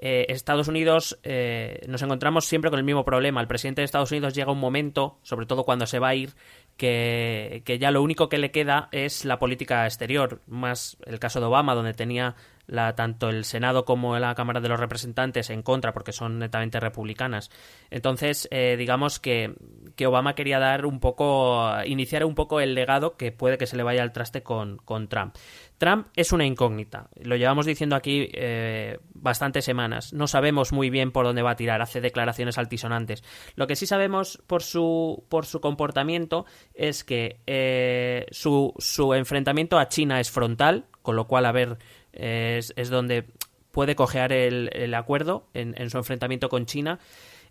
[0.05, 3.39] Eh, Estados Unidos eh, nos encontramos siempre con el mismo problema.
[3.39, 6.33] El presidente de Estados Unidos llega un momento, sobre todo cuando se va a ir,
[6.75, 10.41] que, que ya lo único que le queda es la política exterior.
[10.45, 12.35] Más el caso de Obama, donde tenía
[12.67, 16.79] la, tanto el Senado como la Cámara de los Representantes en contra, porque son netamente
[16.79, 17.49] republicanas.
[17.89, 19.53] Entonces, eh, digamos que,
[19.95, 23.77] que Obama quería dar un poco, iniciar un poco el legado que puede que se
[23.77, 25.35] le vaya al traste con, con Trump.
[25.77, 27.09] Trump es una incógnita.
[27.21, 30.13] Lo llevamos diciendo aquí eh, bastantes semanas.
[30.13, 31.81] No sabemos muy bien por dónde va a tirar.
[31.81, 33.23] Hace declaraciones altisonantes.
[33.55, 39.77] Lo que sí sabemos por su, por su comportamiento es que eh, su, su enfrentamiento
[39.77, 41.77] a China es frontal, con lo cual, a ver,
[42.13, 43.25] es, es donde
[43.71, 46.99] puede cojear el, el acuerdo en, en su enfrentamiento con China.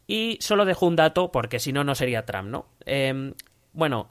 [0.06, 2.66] Y solo dejo un dato, porque si no, no sería Trump, ¿no?
[2.86, 3.32] Eh,
[3.72, 4.10] bueno,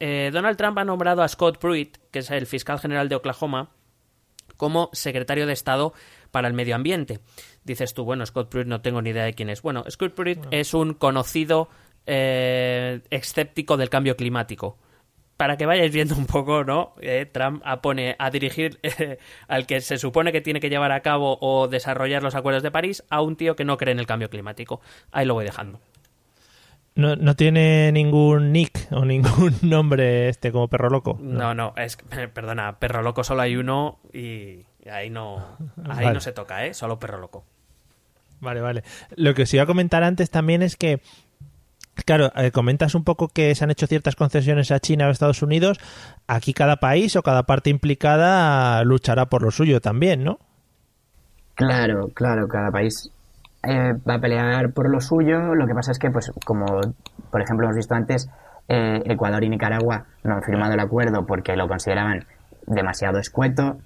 [0.00, 3.70] eh, Donald Trump ha nombrado a Scott Pruitt, que es el fiscal general de Oklahoma,
[4.56, 5.92] como secretario de Estado
[6.30, 7.20] para el medio ambiente.
[7.64, 9.60] Dices tú, bueno, Scott Pruitt no tengo ni idea de quién es.
[9.60, 11.68] Bueno, Scott Pruitt es un conocido
[12.06, 14.78] eh, escéptico del cambio climático.
[15.42, 16.94] Para que vayáis viendo un poco, ¿no?
[17.00, 21.00] Eh, Trump pone a dirigir eh, al que se supone que tiene que llevar a
[21.00, 24.06] cabo o desarrollar los acuerdos de París a un tío que no cree en el
[24.06, 24.80] cambio climático.
[25.10, 25.80] Ahí lo voy dejando.
[26.94, 31.18] No, no tiene ningún nick o ningún nombre este como perro loco.
[31.20, 31.98] No, no, es
[32.32, 35.56] perdona, perro loco solo hay uno y ahí no
[35.88, 36.12] ahí Vale.
[36.12, 36.72] no se toca, ¿eh?
[36.72, 37.44] Solo perro loco.
[38.42, 38.82] Vale, vale.
[39.16, 41.00] Lo que os iba a comentar antes también es que,
[42.04, 45.12] claro, eh, comentas un poco que se han hecho ciertas concesiones a China o a
[45.12, 45.78] Estados Unidos.
[46.26, 50.38] Aquí cada país o cada parte implicada luchará por lo suyo también, ¿no?
[51.54, 53.10] Claro, claro, cada país
[53.62, 55.54] eh, va a pelear por lo suyo.
[55.54, 56.66] Lo que pasa es que, pues, como
[57.30, 58.28] por ejemplo hemos visto antes,
[58.68, 62.24] eh, Ecuador y Nicaragua no han firmado el acuerdo porque lo consideraban
[62.66, 63.78] demasiado escueto.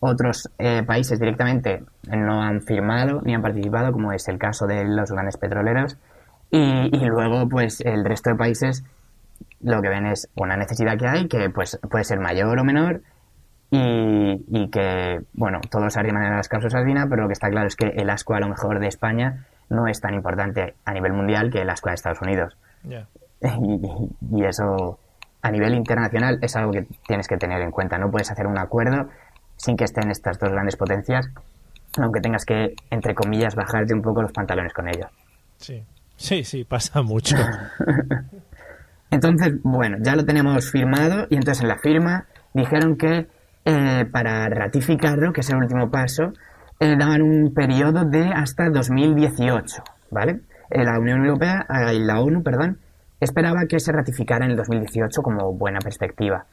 [0.00, 4.84] Otros eh, países directamente no han firmado ni han participado, como es el caso de
[4.84, 5.96] los grandes petroleros.
[6.50, 8.84] Y, y luego, pues, el resto de países
[9.60, 13.02] lo que ven es una necesidad que hay, que pues puede ser mayor o menor,
[13.70, 17.66] y, y que, bueno, todos arriman a las causas albina, pero lo que está claro
[17.66, 21.12] es que el asco a lo mejor de España no es tan importante a nivel
[21.12, 22.56] mundial que el asco de Estados Unidos.
[23.40, 24.98] Y, y eso
[25.42, 27.96] a nivel internacional es algo que tienes que tener en cuenta.
[27.96, 29.10] No puedes hacer un acuerdo
[29.56, 31.28] sin que estén estas dos grandes potencias,
[31.98, 35.06] aunque tengas que, entre comillas, bajarte un poco los pantalones con ellos.
[35.58, 35.84] Sí.
[36.18, 37.36] Sí, sí, pasa mucho.
[39.10, 43.26] Entonces, bueno, ya lo tenemos firmado y entonces en la firma dijeron que
[43.64, 46.34] eh, para ratificarlo, que es el último paso,
[46.78, 50.40] eh, daban un periodo de hasta 2018, ¿vale?
[50.70, 52.80] Eh, la Unión Europea, eh, la ONU, perdón,
[53.20, 56.44] esperaba que se ratificara en el 2018 como buena perspectiva.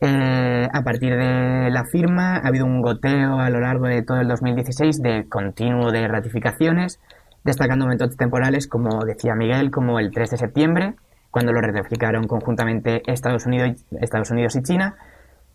[0.00, 4.20] Eh, a partir de la firma ha habido un goteo a lo largo de todo
[4.20, 7.00] el 2016 de continuo de ratificaciones,
[7.46, 10.94] destacando momentos temporales, como decía Miguel, como el 3 de septiembre,
[11.30, 14.96] cuando lo ratificaron conjuntamente Estados Unidos, Estados Unidos y China,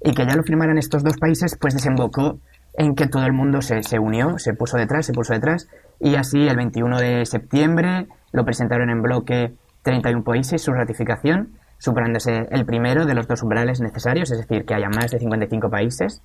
[0.03, 2.39] y que ya lo firmaran estos dos países, pues desembocó
[2.73, 5.67] en que todo el mundo se, se unió, se puso detrás, se puso detrás,
[5.99, 12.47] y así el 21 de septiembre lo presentaron en bloque 31 países su ratificación, superándose
[12.51, 16.21] el primero de los dos umbrales necesarios, es decir, que haya más de 55 países.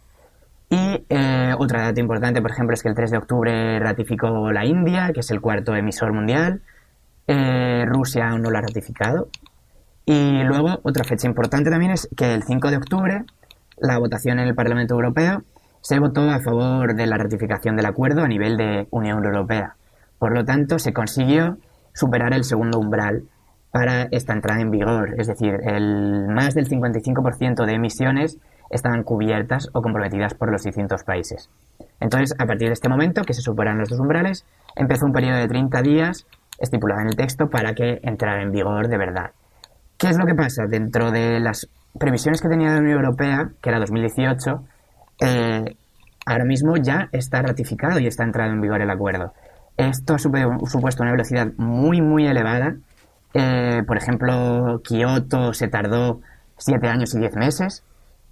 [0.69, 4.65] Y eh, otra data importante, por ejemplo, es que el 3 de octubre ratificó la
[4.65, 6.63] India, que es el cuarto emisor mundial.
[7.29, 9.29] Eh, Rusia aún no lo ha ratificado.
[10.05, 13.25] Y luego, otra fecha importante también es que el 5 de octubre,
[13.77, 15.43] la votación en el Parlamento Europeo
[15.81, 19.77] se votó a favor de la ratificación del acuerdo a nivel de Unión Europea.
[20.19, 21.59] Por lo tanto, se consiguió
[21.93, 23.25] superar el segundo umbral
[23.71, 25.15] para esta entrada en vigor.
[25.19, 28.39] Es decir, el más del 55% de emisiones
[28.71, 31.49] estaban cubiertas o comprometidas por los distintos países.
[32.01, 35.39] Entonces, a partir de este momento, que se superan los dos umbrales, empezó un periodo
[35.39, 36.27] de 30 días
[36.59, 39.31] estipulado en el texto para que entrara en vigor de verdad.
[39.99, 40.67] ¿Qué es lo que pasa?
[40.67, 44.63] Dentro de las previsiones que tenía la Unión Europea, que era 2018,
[45.21, 45.77] eh,
[46.27, 49.33] ahora mismo ya está ratificado y está entrado en vigor el acuerdo.
[49.77, 52.77] Esto ha supuesto una velocidad muy, muy elevada.
[53.35, 56.21] Eh, por ejemplo, Kioto se tardó
[56.57, 57.83] siete años y diez meses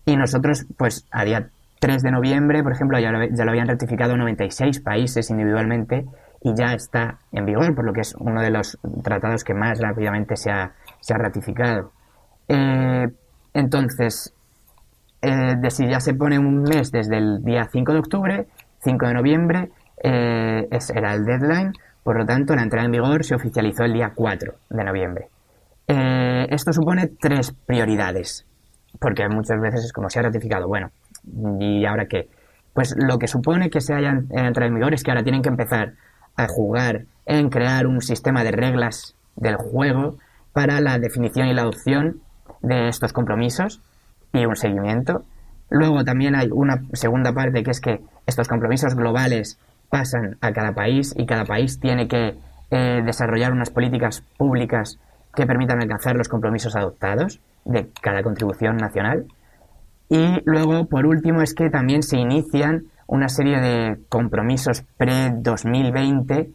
[0.06, 1.48] y nosotros, pues a día
[1.80, 6.06] 3 de noviembre, por ejemplo, ya lo, ya lo habían ratificado 96 países individualmente
[6.44, 9.80] y ya está en vigor, por lo que es uno de los tratados que más
[9.80, 11.92] rápidamente se ha, se ha ratificado.
[12.48, 13.06] Eh,
[13.54, 14.34] entonces,
[15.22, 18.46] eh, si ya se pone un mes desde el día 5 de octubre,
[18.80, 19.70] 5 de noviembre,
[20.02, 24.12] eh, era el deadline, por lo tanto la entrada en vigor se oficializó el día
[24.14, 25.28] 4 de noviembre.
[25.86, 28.46] esto supone tres prioridades,
[28.98, 30.90] porque muchas veces es como se ha ratificado, bueno,
[31.60, 32.28] ¿y ahora qué?
[32.72, 35.48] Pues lo que supone que se haya entrado en vigor es que ahora tienen que
[35.48, 35.94] empezar
[36.36, 40.18] a jugar en crear un sistema de reglas del juego
[40.52, 42.20] para la definición y la adopción
[42.62, 43.80] de estos compromisos
[44.32, 45.24] y un seguimiento.
[45.70, 50.72] Luego también hay una segunda parte que es que estos compromisos globales pasan a cada
[50.72, 52.36] país y cada país tiene que
[52.70, 54.98] eh, desarrollar unas políticas públicas
[55.34, 59.26] que permitan alcanzar los compromisos adoptados de cada contribución nacional.
[60.08, 66.52] Y luego, por último, es que también se inician una serie de compromisos pre-2020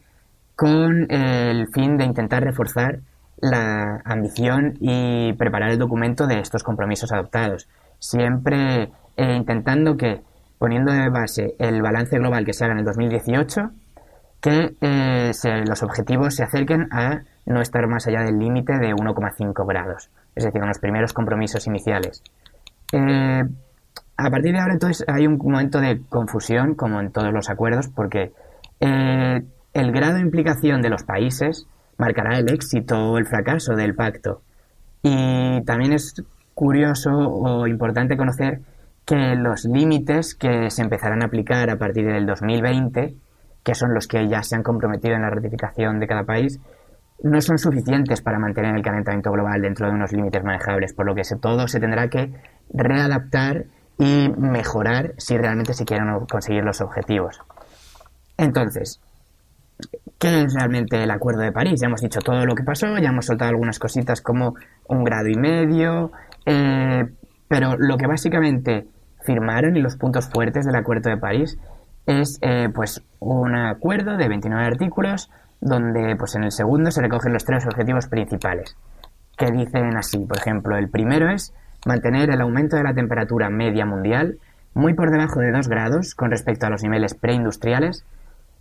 [0.56, 3.00] con el fin de intentar reforzar
[3.40, 7.68] la ambición y preparar el documento de estos compromisos adoptados.
[7.98, 10.20] Siempre eh, intentando que,
[10.58, 13.70] poniendo de base el balance global que se haga en el 2018,
[14.40, 15.32] que eh,
[15.66, 20.44] los objetivos se acerquen a no estar más allá del límite de 1,5 grados, es
[20.44, 22.22] decir, unos primeros compromisos iniciales.
[22.92, 23.42] Eh,
[24.16, 27.88] a partir de ahora, entonces, hay un momento de confusión, como en todos los acuerdos,
[27.88, 28.32] porque
[28.80, 31.66] el grado de implicación de los países
[31.96, 34.42] marcará el éxito o el fracaso del pacto.
[35.02, 36.22] Y también es
[36.54, 38.60] curioso o importante conocer
[39.04, 43.14] que los límites que se empezarán a aplicar a partir del 2020,
[43.62, 46.60] que son los que ya se han comprometido en la ratificación de cada país,
[47.22, 51.14] no son suficientes para mantener el calentamiento global dentro de unos límites manejables, por lo
[51.14, 52.32] que todo se tendrá que
[52.72, 53.66] readaptar
[53.98, 57.40] y mejorar si realmente se quieren conseguir los objetivos.
[58.38, 59.00] Entonces,
[60.18, 61.80] ¿Qué es realmente el Acuerdo de París?
[61.80, 64.54] Ya hemos dicho todo lo que pasó, ya hemos soltado algunas cositas como
[64.86, 66.12] un grado y medio,
[66.44, 67.06] eh,
[67.48, 68.86] pero lo que básicamente
[69.22, 71.58] firmaron y los puntos fuertes del Acuerdo de París
[72.04, 77.32] es eh, pues un acuerdo de 29 artículos donde pues en el segundo se recogen
[77.32, 78.76] los tres objetivos principales
[79.40, 81.54] que dicen así, por ejemplo, el primero es
[81.86, 84.36] mantener el aumento de la temperatura media mundial
[84.74, 88.04] muy por debajo de 2 grados con respecto a los niveles preindustriales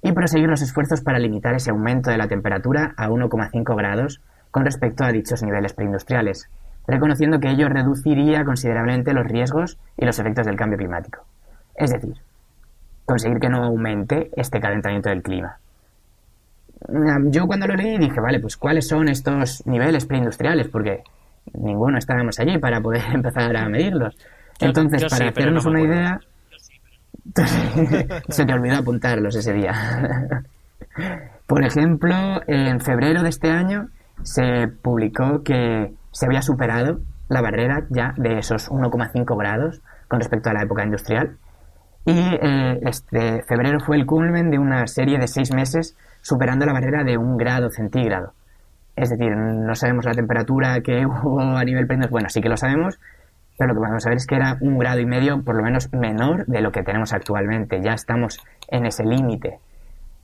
[0.02, 4.64] y proseguir los esfuerzos para limitar ese aumento de la temperatura a 1,5 grados con
[4.64, 6.50] respecto a dichos niveles preindustriales,
[6.88, 11.26] reconociendo que ello reduciría considerablemente los riesgos y los efectos del cambio climático.
[11.76, 12.22] Es decir,
[13.04, 15.58] conseguir que no aumente este calentamiento del clima.
[17.26, 20.68] Yo cuando lo leí dije, vale, pues ¿cuáles son estos niveles preindustriales?
[20.70, 21.04] Porque
[21.54, 24.18] ninguno estábamos allí para poder empezar a medirlos.
[24.62, 26.20] Entonces, para hacernos una idea,
[28.30, 29.74] Se te olvidó apuntarlos ese día.
[31.48, 32.16] Por ejemplo,
[32.48, 33.90] en febrero de este año
[34.24, 40.50] se publicó que se había superado la barrera ya de esos 1,5 grados con respecto
[40.50, 41.38] a la época industrial.
[42.06, 46.74] Y eh, este febrero fue el culmen de una serie de seis meses superando la
[46.74, 48.34] barrera de un grado centígrado.
[48.96, 52.10] Es decir, no sabemos la temperatura que hubo a nivel prendor.
[52.10, 53.00] Bueno, sí que lo sabemos,
[53.58, 55.92] pero lo que podemos saber es que era un grado y medio por lo menos
[55.94, 57.82] menor de lo que tenemos actualmente.
[57.82, 59.60] Ya estamos en ese límite.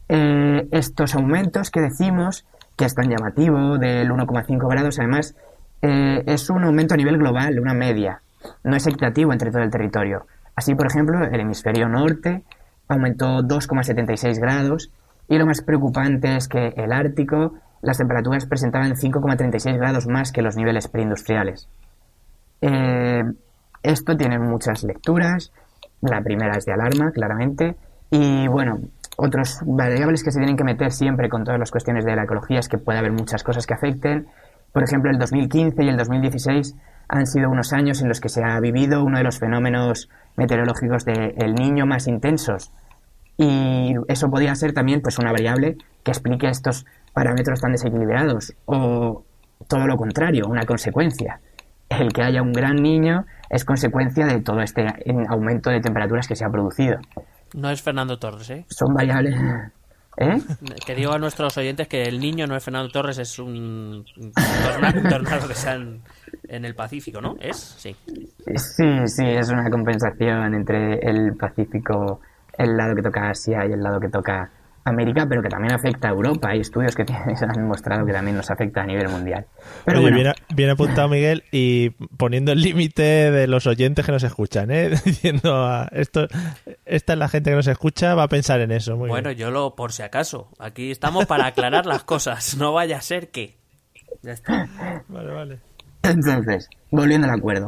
[0.10, 5.36] Eh, estos aumentos que decimos, que es tan llamativo, del 1,5 grados, además,
[5.82, 8.22] eh, es un aumento a nivel global, una media.
[8.64, 10.28] No es equitativo entre todo el territorio.
[10.56, 12.44] Así, por ejemplo, el hemisferio norte
[12.88, 14.92] aumentó 2,76 grados
[15.28, 20.42] y lo más preocupante es que el Ártico, las temperaturas presentaban 5,36 grados más que
[20.42, 21.68] los niveles preindustriales.
[22.62, 23.24] Eh,
[23.84, 25.52] esto tiene muchas lecturas.
[26.02, 27.76] La primera es de alarma, claramente.
[28.10, 28.80] Y bueno,
[29.18, 32.60] otros variables que se tienen que meter siempre con todas las cuestiones de la ecología
[32.60, 34.28] es que puede haber muchas cosas que afecten.
[34.74, 36.76] Por ejemplo, el 2015 y el 2016
[37.08, 41.06] han sido unos años en los que se ha vivido uno de los fenómenos meteorológicos
[41.06, 42.72] del niño más intensos.
[43.38, 49.24] Y eso podría ser también pues una variable que explique estos parámetros tan desequilibrados o
[49.68, 51.40] todo lo contrario, una consecuencia
[51.90, 54.86] el que haya un gran niño es consecuencia de todo este
[55.30, 56.98] aumento de temperaturas que se ha producido.
[57.54, 58.66] No es Fernando Torres, ¿eh?
[58.70, 59.36] Son variables.
[60.18, 60.38] ¿Eh?
[60.86, 64.06] Que digo a nuestros oyentes que el niño no es Fernando Torres, es un
[65.10, 66.02] tornado, que está en,
[66.48, 67.36] el Pacífico, ¿no?
[67.40, 67.58] ¿Es?
[67.78, 67.96] Sí.
[68.56, 72.22] Sí, sí, es una compensación entre el Pacífico
[72.58, 74.52] el lado que toca Asia y el lado que toca
[74.88, 76.50] América, pero que también afecta a Europa.
[76.50, 77.04] Hay estudios que
[77.42, 79.48] han mostrado que también nos afecta a nivel mundial.
[79.84, 84.24] Pero Oye, bueno, bien, apuntado Miguel y poniendo el límite de los oyentes que nos
[84.24, 84.90] escuchan, ¿eh?
[85.06, 86.28] diciendo ah, esto,
[86.86, 88.96] esta es la gente que nos escucha, va a pensar en eso.
[88.96, 89.40] Muy bueno, bien.
[89.40, 90.50] yo lo por si acaso.
[90.60, 92.56] Aquí estamos para aclarar las cosas.
[92.58, 93.58] No vaya a ser que.
[94.22, 94.68] Ya está.
[95.08, 95.60] Vale, vale.
[96.04, 97.68] Entonces, volviendo al acuerdo,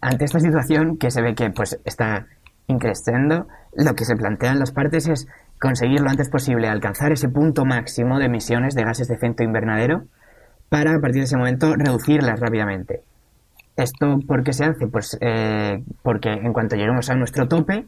[0.00, 2.26] ante esta situación que se ve que pues está
[2.66, 5.28] increciendo, lo que se plantean las partes es
[5.60, 10.04] conseguir lo antes posible alcanzar ese punto máximo de emisiones de gases de efecto invernadero
[10.68, 13.02] para a partir de ese momento reducirlas rápidamente.
[13.76, 14.86] ¿Esto por qué se hace?
[14.86, 17.86] Pues eh, porque en cuanto lleguemos a nuestro tope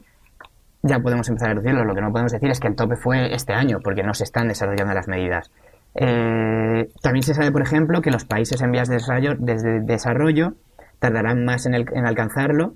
[0.82, 1.84] ya podemos empezar a reducirlo.
[1.84, 4.24] Lo que no podemos decir es que el tope fue este año porque no se
[4.24, 5.50] están desarrollando las medidas.
[5.94, 10.54] Eh, también se sabe, por ejemplo, que los países en vías de desarrollo, de desarrollo
[10.98, 12.74] tardarán más en, el, en alcanzarlo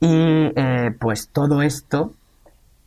[0.00, 2.12] y eh, pues todo esto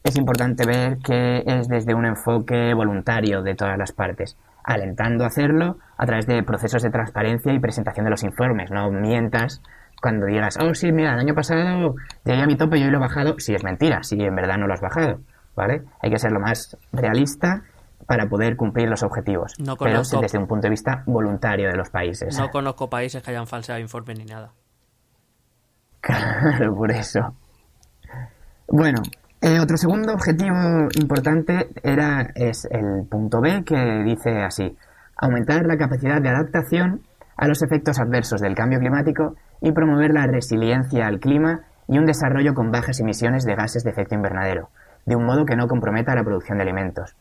[0.03, 5.27] es importante ver que es desde un enfoque voluntario de todas las partes, alentando a
[5.27, 8.71] hacerlo a través de procesos de transparencia y presentación de los informes.
[8.71, 9.61] No mientas
[10.01, 12.97] cuando digas, oh sí, mira, el año pasado llegué a mi tope y hoy lo
[12.97, 13.35] he bajado.
[13.39, 15.19] Si es mentira, si en verdad no lo has bajado,
[15.55, 15.81] ¿vale?
[16.01, 17.63] Hay que ser lo más realista
[18.07, 21.75] para poder cumplir los objetivos, No pero conozco- desde un punto de vista voluntario de
[21.75, 22.37] los países.
[22.39, 24.51] No conozco países que hayan falseado informes ni nada.
[26.01, 27.35] Claro, por eso.
[28.67, 29.01] Bueno,
[29.41, 34.77] eh, otro segundo objetivo importante era es el punto B que dice así:
[35.15, 37.01] aumentar la capacidad de adaptación
[37.37, 42.05] a los efectos adversos del cambio climático y promover la resiliencia al clima y un
[42.05, 44.69] desarrollo con bajas emisiones de gases de efecto invernadero,
[45.05, 47.15] de un modo que no comprometa la producción de alimentos.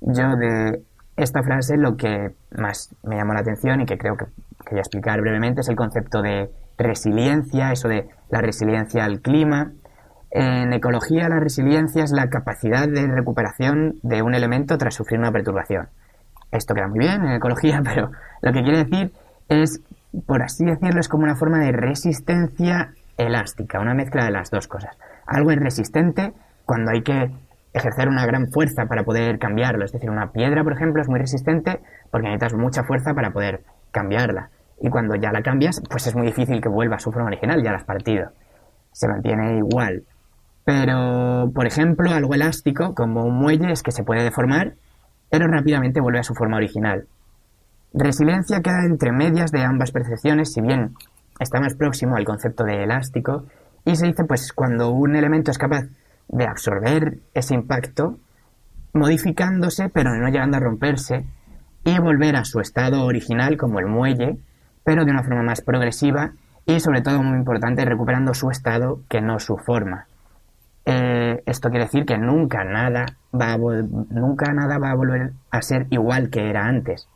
[0.00, 0.82] Yo de
[1.16, 4.26] esta frase lo que más me llamó la atención y que creo que
[4.64, 9.72] quería explicar brevemente es el concepto de resiliencia, eso de la resiliencia al clima.
[10.30, 15.32] En ecología la resiliencia es la capacidad de recuperación de un elemento tras sufrir una
[15.32, 15.88] perturbación.
[16.50, 18.10] Esto queda muy bien en ecología, pero
[18.42, 19.12] lo que quiere decir
[19.48, 19.80] es,
[20.26, 24.66] por así decirlo, es como una forma de resistencia elástica, una mezcla de las dos
[24.66, 24.96] cosas.
[25.26, 26.32] Algo es resistente
[26.64, 27.30] cuando hay que
[27.72, 29.84] ejercer una gran fuerza para poder cambiarlo.
[29.84, 33.62] Es decir, una piedra, por ejemplo, es muy resistente porque necesitas mucha fuerza para poder
[33.90, 34.50] cambiarla.
[34.84, 37.62] Y cuando ya la cambias, pues es muy difícil que vuelva a su forma original,
[37.62, 38.32] ya la has partido.
[38.92, 40.02] Se mantiene igual.
[40.62, 44.74] Pero, por ejemplo, algo elástico, como un muelle, es que se puede deformar,
[45.30, 47.06] pero rápidamente vuelve a su forma original.
[47.94, 50.92] Resiliencia queda entre medias de ambas percepciones, si bien
[51.40, 53.46] está más próximo al concepto de elástico,
[53.86, 55.86] y se dice pues cuando un elemento es capaz
[56.28, 58.18] de absorber ese impacto,
[58.92, 61.24] modificándose pero no llegando a romperse,
[61.84, 64.36] y volver a su estado original como el muelle,
[64.84, 66.32] pero de una forma más progresiva
[66.66, 70.06] y sobre todo muy importante recuperando su estado que no su forma.
[70.86, 75.62] Eh, esto quiere decir que nunca nada va a nunca nada va a volver a
[75.62, 77.08] ser igual que era antes.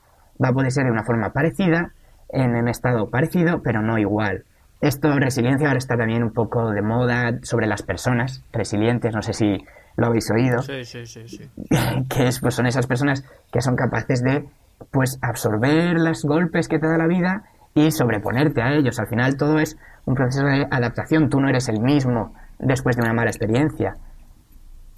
[0.43, 1.93] Va a poder ser de una forma parecida,
[2.31, 4.45] en un estado parecido, pero no igual.
[4.81, 9.33] Esto, resiliencia, ahora está también un poco de moda sobre las personas resilientes, no sé
[9.33, 9.59] si
[9.97, 11.51] lo habéis oído Sí, sí, sí, sí.
[12.09, 14.45] que es, pues son esas personas que son capaces de
[14.93, 17.43] pues absorber los golpes que te da la vida
[17.87, 18.99] y sobreponerte a ellos.
[18.99, 21.29] Al final todo es un proceso de adaptación.
[21.29, 23.97] Tú no eres el mismo después de una mala experiencia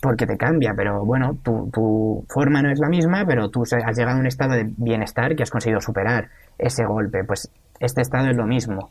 [0.02, 3.96] porque te cambia, pero bueno, tu, tu forma no es la misma, pero tú has
[3.98, 7.22] llegado a un estado de bienestar que has conseguido superar ese golpe.
[7.24, 7.50] Pues
[7.80, 8.90] este estado es lo mismo.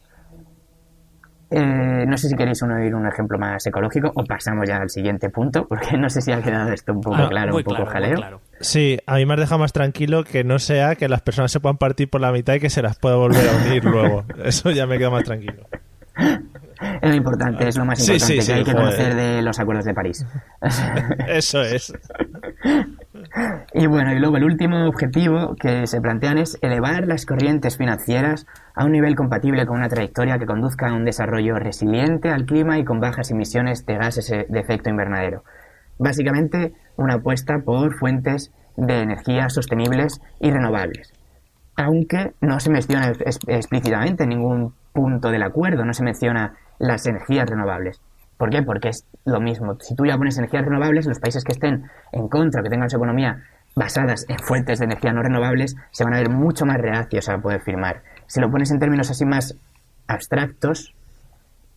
[1.51, 4.89] Eh, no sé si queréis un- oír un ejemplo más ecológico o pasamos ya al
[4.91, 7.75] siguiente punto, porque no sé si ha quedado esto un poco Ah, claro, un poco
[7.77, 8.15] claro, jaleo.
[8.17, 8.41] claro.
[8.61, 11.59] Sí, a mí me has dejado más tranquilo que no sea que las personas se
[11.59, 14.25] puedan partir por la mitad y que se las pueda volver a unir luego.
[14.43, 15.65] Eso ya me queda más tranquilo.
[17.01, 18.85] Es lo importante, es lo más Sí, importante sí, que hay que joder.
[18.85, 20.25] conocer de los acuerdos de París.
[21.27, 21.93] Eso es.
[23.73, 28.45] y bueno, y luego el último objetivo que se plantean es elevar las corrientes financieras
[28.75, 32.79] a un nivel compatible con una trayectoria que conduzca a un desarrollo resiliente al clima
[32.79, 35.43] y con bajas emisiones de gases de efecto invernadero.
[35.97, 41.13] Básicamente, una apuesta por fuentes de energía sostenibles y renovables.
[41.75, 43.13] Aunque no se menciona
[43.47, 48.01] explícitamente en ningún punto del acuerdo, no se menciona las energías renovables.
[48.37, 48.63] ¿Por qué?
[48.63, 49.77] Porque es lo mismo.
[49.79, 52.97] Si tú ya pones energías renovables, los países que estén en contra, que tengan su
[52.97, 53.43] economía
[53.75, 57.37] basadas en fuentes de energía no renovables, se van a ver mucho más reacios a
[57.37, 58.01] poder firmar.
[58.27, 59.55] Si lo pones en términos así más
[60.07, 60.93] abstractos,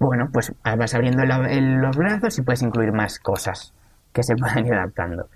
[0.00, 3.72] bueno, pues vas abriendo los brazos y puedes incluir más cosas
[4.12, 5.28] que se puedan ir adaptando.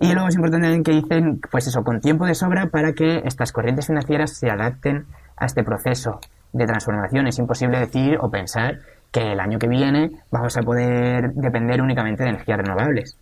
[0.00, 3.22] Y luego es importante también que dicen, pues eso, con tiempo de sobra para que
[3.24, 5.06] estas corrientes financieras se adapten
[5.36, 6.20] a este proceso
[6.52, 7.26] de transformación.
[7.26, 8.78] Es imposible decir o pensar
[9.10, 13.18] que el año que viene vamos a poder depender únicamente de energías renovables.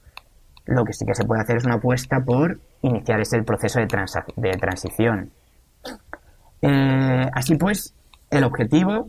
[0.67, 3.87] lo que sí que se puede hacer es una apuesta por iniciar ese proceso de,
[4.37, 5.31] de transición.
[6.61, 7.95] Eh, así pues,
[8.31, 9.09] el objetivo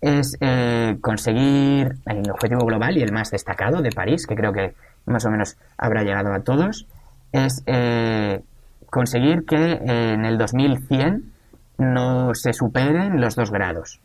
[0.00, 4.74] es eh, conseguir el objetivo global y el más destacado de París, que creo que
[5.06, 6.86] más o menos habrá llegado a todos,
[7.32, 8.42] es eh,
[8.90, 11.32] conseguir que en el 2100
[11.78, 14.00] no se superen los dos grados.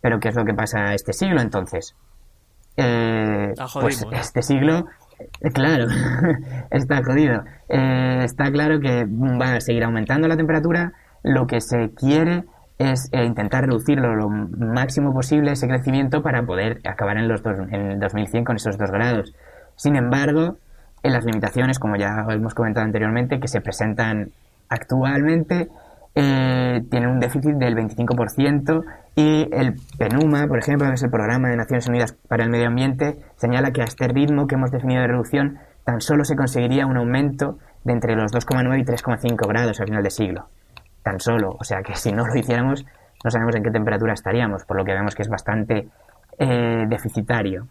[0.00, 1.94] Pero ¿qué es lo que pasa este siglo entonces?
[3.74, 4.86] pues este siglo
[5.54, 5.86] Claro,
[6.70, 7.44] está jodido.
[7.68, 10.92] Eh, está claro que va a seguir aumentando la temperatura.
[11.22, 12.44] Lo que se quiere
[12.78, 17.92] es eh, intentar reducirlo lo máximo posible ese crecimiento para poder acabar en, los en
[17.92, 19.34] el 2100 con esos dos grados.
[19.80, 20.58] Sin embargo,
[21.02, 24.30] en las limitaciones, como ya hemos comentado anteriormente, que se presentan
[24.68, 25.68] actualmente,
[26.14, 28.84] eh, tienen un déficit del 25%
[29.16, 32.66] y el PENUMA, por ejemplo, que es el Programa de Naciones Unidas para el Medio
[32.66, 36.84] Ambiente, señala que a este ritmo que hemos definido de reducción tan solo se conseguiría
[36.84, 40.48] un aumento de entre los 2,9 y 3,5 grados al final del siglo.
[41.02, 41.56] Tan solo.
[41.58, 42.84] O sea que si no lo hiciéramos,
[43.24, 45.88] no sabemos en qué temperatura estaríamos, por lo que vemos que es bastante
[46.38, 47.66] eh, deficitario.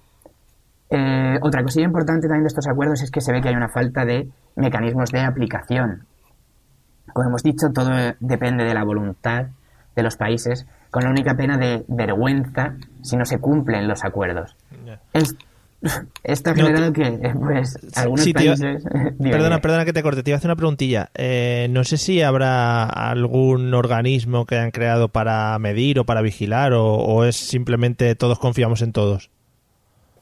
[0.89, 3.69] Eh, otra cosilla importante también de estos acuerdos es que se ve que hay una
[3.69, 6.05] falta de mecanismos de aplicación.
[7.13, 9.47] Como hemos dicho, todo depende de la voluntad
[9.95, 14.55] de los países, con la única pena de vergüenza si no se cumplen los acuerdos.
[16.23, 18.83] esto ha generado que, pues, algunos países...
[19.19, 21.09] perdona, perdona que te corte, te iba a hacer una preguntilla.
[21.13, 26.73] Eh, no sé si habrá algún organismo que hayan creado para medir o para vigilar,
[26.73, 29.31] o, es simplemente todos confiamos en todos.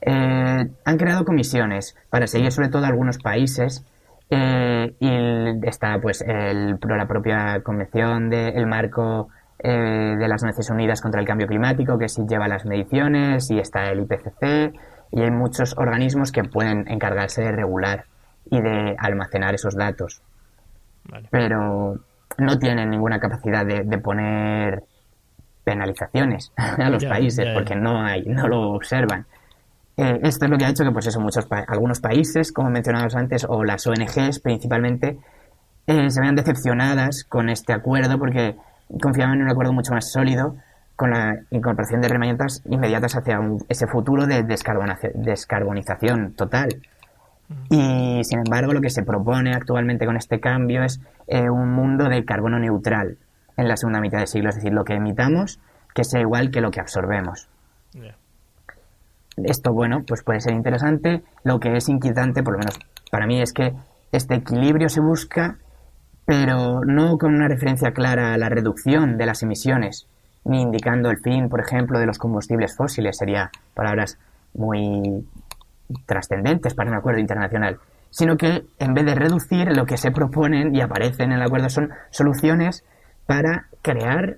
[0.02, 3.86] Eh, han creado comisiones para seguir sobre todo algunos países
[4.30, 9.30] eh, y está pues el, la propia convención del marco
[9.60, 13.60] eh, de las Naciones Unidas contra el Cambio Climático, que sí lleva las mediciones, y
[13.60, 14.74] está el IPCC,
[15.12, 18.06] y hay muchos organismos que pueden encargarse de regular
[18.52, 20.22] y de almacenar esos datos.
[21.32, 22.00] Pero
[22.38, 24.84] no tienen ninguna capacidad de, poner
[25.64, 29.26] penalizaciones a los países, porque no hay, no lo observan.
[29.98, 33.16] Eh, esto es lo que ha hecho que, pues eso, muchos algunos países, como mencionamos
[33.16, 35.18] antes, o las ONGs principalmente,
[35.88, 38.56] eh, se vean decepcionadas con este acuerdo porque
[39.02, 40.56] confiaban en un acuerdo mucho más sólido
[40.96, 43.40] con la incorporación de herramientas inmediatas hacia
[43.70, 46.70] ese futuro de descarbonización total.
[47.70, 52.10] Y sin embargo, lo que se propone actualmente con este cambio es eh, un mundo
[52.10, 53.18] de carbono neutral
[53.56, 55.60] en la segunda mitad del siglo, es decir, lo que emitamos
[55.94, 57.50] que sea igual que lo que absorbemos.
[59.38, 61.24] Esto, bueno, pues puede ser interesante.
[61.44, 62.80] Lo que es inquietante, por lo menos
[63.12, 63.74] para mí, es que
[64.12, 65.58] este equilibrio se busca
[66.28, 70.08] pero no con una referencia clara a la reducción de las emisiones,
[70.44, 74.20] ni indicando el fin, por ejemplo, de los combustibles fósiles, sería palabras
[74.54, 75.26] muy
[76.06, 77.80] trascendentes para un acuerdo internacional,
[78.10, 81.70] sino que en vez de reducir, lo que se proponen y aparecen en el acuerdo
[81.70, 82.84] son soluciones
[83.26, 84.36] para crear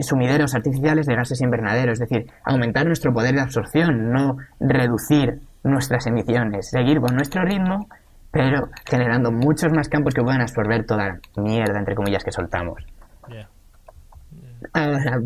[0.00, 6.06] sumideros artificiales de gases invernaderos, es decir, aumentar nuestro poder de absorción, no reducir nuestras
[6.06, 7.88] emisiones, seguir con nuestro ritmo
[8.34, 12.84] pero generando muchos más campos que puedan absorber toda la mierda, entre comillas, que soltamos.
[14.72, 15.20] Ahora,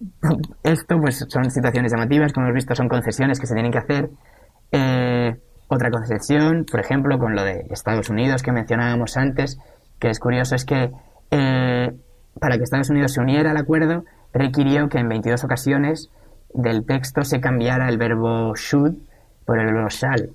[0.64, 4.10] esto pues son situaciones llamativas, como hemos visto, son concesiones que se tienen que hacer.
[4.72, 5.36] Eh,
[5.68, 9.60] otra concesión, por ejemplo, con lo de Estados Unidos que mencionábamos antes,
[10.00, 10.90] que es curioso, es que
[11.30, 11.92] eh,
[12.38, 16.10] para que Estados Unidos se uniera al acuerdo, requirió que en 22 ocasiones
[16.54, 18.96] del texto se cambiara el verbo should
[19.44, 20.30] por el verbo shall.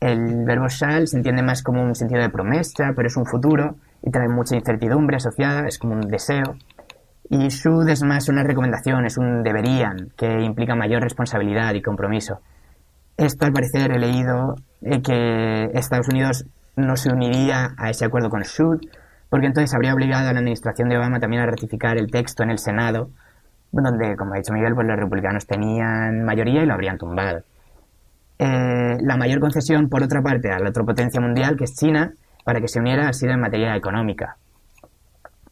[0.00, 3.76] El verbo shall se entiende más como un sentido de promesa, pero es un futuro
[4.02, 6.56] y trae mucha incertidumbre asociada, es como un deseo.
[7.30, 12.40] Y should es más una recomendación, es un deberían, que implica mayor responsabilidad y compromiso.
[13.16, 16.44] Esto, al parecer, he leído eh, que Estados Unidos
[16.76, 18.80] no se uniría a ese acuerdo con should,
[19.34, 22.50] porque entonces habría obligado a la administración de Obama también a ratificar el texto en
[22.50, 23.10] el Senado,
[23.72, 27.40] donde, como ha dicho Miguel, pues los republicanos tenían mayoría y lo habrían tumbado.
[28.38, 32.12] Eh, la mayor concesión, por otra parte, a la otra potencia mundial, que es China,
[32.44, 34.36] para que se uniera ha sido en materia económica.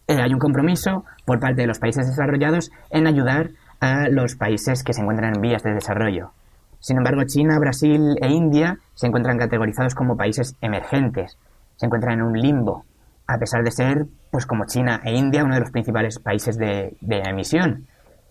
[0.07, 4.85] Eh, hay un compromiso por parte de los países desarrollados en ayudar a los países
[4.85, 6.30] que se encuentran en vías de desarrollo.
[6.78, 11.37] Sin embargo, China, Brasil e India se encuentran categorizados como países emergentes,
[11.74, 12.85] se encuentran en un limbo,
[13.27, 16.97] a pesar de ser, pues como China e India, uno de los principales países de,
[17.01, 17.87] emisión.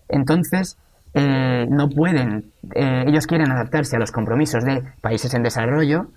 [0.08, 0.78] Entonces,
[1.14, 6.08] eh, no pueden, eh, ellos quieren adaptarse a los compromisos de países en desarrollo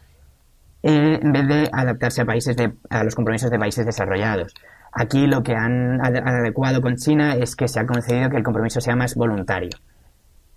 [0.87, 4.53] eh, en vez de adaptarse a, países de, a los compromisos de países desarrollados.
[4.91, 8.79] Aquí lo que han adecuado con China es que se ha concedido que el compromiso
[8.79, 9.71] sea más voluntario,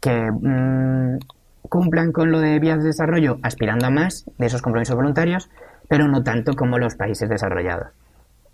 [0.01, 1.19] que mm,
[1.63, 5.49] cumplan con lo de vías de desarrollo aspirando a más de esos compromisos voluntarios,
[5.89, 7.89] pero no tanto como los países desarrollados.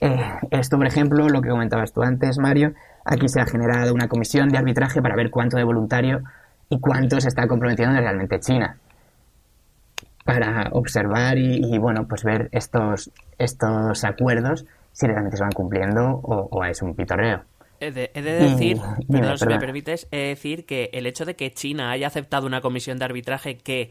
[0.01, 0.21] Eh,
[0.51, 2.75] esto, por ejemplo, lo que comentabas tú antes, Mario,
[3.05, 6.23] aquí se ha generado una comisión de arbitraje para ver cuánto de voluntario
[6.69, 8.79] y cuánto se está comprometiendo realmente China
[10.25, 16.65] para observar y, bueno, pues ver estos, estos acuerdos si realmente se van cumpliendo o,
[16.65, 17.45] es un pitorreo.
[17.81, 18.79] He de, decir,
[19.11, 22.47] perdón, si me permites, he de decir que el hecho de que China haya aceptado
[22.47, 23.91] una comisión de arbitraje que,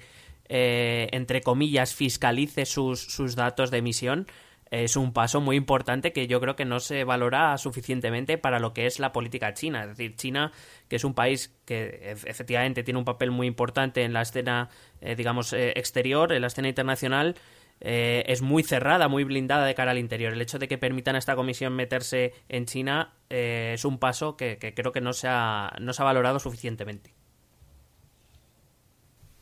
[0.49, 4.25] eh, entre comillas, fiscalice sus, sus datos de emisión,
[4.73, 8.73] es un paso muy importante que yo creo que no se valora suficientemente para lo
[8.73, 9.83] que es la política china.
[9.83, 10.51] Es decir, China,
[10.87, 14.69] que es un país que efectivamente tiene un papel muy importante en la escena,
[14.99, 17.35] eh, digamos, eh, exterior, en la escena internacional,
[17.81, 20.33] eh, es muy cerrada, muy blindada de cara al interior.
[20.33, 24.57] El hecho de que permitan a esta comisión meterse en China es un paso que,
[24.75, 27.13] creo que no se, ha, no se ha valorado suficientemente.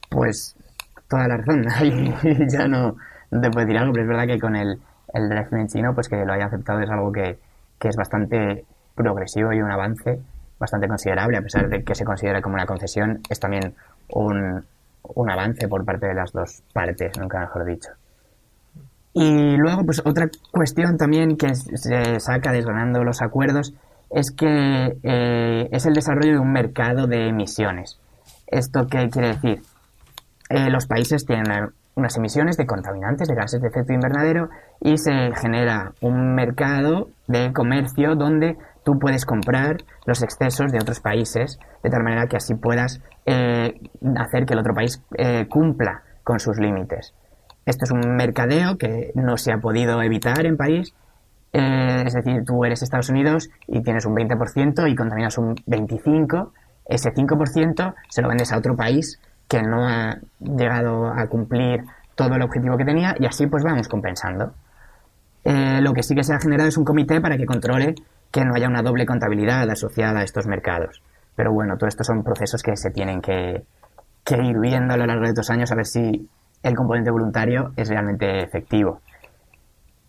[0.10, 0.58] Pues
[1.08, 1.68] toda la razón.
[2.50, 2.98] ya no,
[3.30, 4.78] te puedo decir algo, pero es verdad que con el
[5.14, 7.38] el régimen chino, pues que lo haya aceptado es algo que,
[7.80, 8.64] es bastante
[8.96, 10.20] progresivo y un avance
[10.60, 13.74] bastante considerable, a pesar de que se considere como una concesión, es también
[14.10, 14.64] un,
[15.04, 17.90] un avance por parte de las dos partes, nunca mejor dicho.
[19.14, 23.74] Y luego, pues otra cuestión también que se saca desgranando los acuerdos
[24.12, 28.00] es que eh, es el desarrollo de un mercado de emisiones.
[28.48, 29.62] ¿Esto qué quiere decir?
[30.50, 34.50] Eh, los países tienen unas emisiones de contaminantes de gases de efecto invernadero
[34.82, 41.00] y se genera un mercado de comercio donde tú puedes comprar los excesos de otros
[41.00, 43.80] países de tal manera que así puedas eh,
[44.18, 47.14] hacer que el otro país eh, cumpla con sus límites.
[47.66, 50.96] Esto es un mercadeo que no se ha podido evitar en París.
[51.54, 56.52] Eh, es decir, tú eres Estados Unidos y tienes un 20% y contaminas un 25%.
[56.88, 61.84] Ese 5% se lo vendes a otro país que no ha llegado a cumplir
[62.16, 64.54] todo el objetivo que tenía y así pues vamos compensando.
[65.44, 67.96] Eh, lo que sí que se ha generado es un comité para que controle
[68.32, 71.02] que no haya una doble contabilidad asociada a estos mercados.
[71.36, 73.64] Pero bueno, todo esto son procesos que se tienen que,
[74.30, 76.30] ir viendo a lo largo de estos años a ver si
[76.64, 79.02] el componente voluntario es realmente efectivo.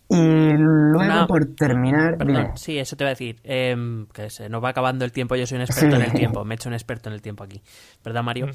[0.09, 2.17] Y luego, por terminar.
[2.55, 3.39] sí, eso te voy a decir.
[3.43, 5.35] Em, que se nos va acabando el tiempo.
[5.35, 6.45] Yo soy un experto en el tiempo.
[6.45, 7.61] Me he hecho un experto en el tiempo aquí.
[8.03, 8.47] ¿Verdad, Mario?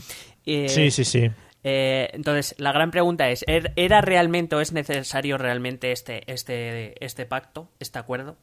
[0.47, 1.31] Eh, sí, sí, sí.
[1.65, 7.05] Eh, entonces, la gran pregunta es: ¿er, ¿era realmente o es necesario realmente este, este,
[7.05, 8.37] este pacto, este acuerdo?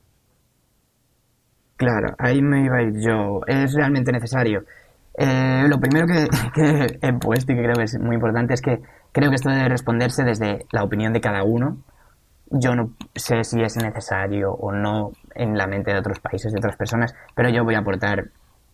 [1.77, 3.41] Claro, ahí me iba a ir yo.
[3.47, 4.63] Es realmente necesario.
[5.17, 8.61] Eh, lo primero que, que he puesto y que creo que es muy importante es
[8.61, 11.77] que creo que esto debe responderse desde la opinión de cada uno
[12.49, 16.59] yo no sé si es necesario o no en la mente de otros países, de
[16.59, 18.29] otras personas, pero yo voy a aportar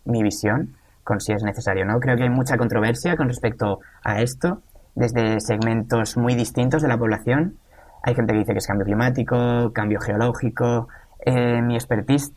[0.06, 0.76] mi visión
[1.20, 1.99] si es necesario no.
[1.99, 4.62] Creo que hay mucha controversia con respecto a esto,
[4.95, 7.57] desde segmentos muy distintos de la población.
[8.03, 10.88] Hay gente que dice que es cambio climático, cambio geológico.
[11.26, 12.32] Eh, mi expertise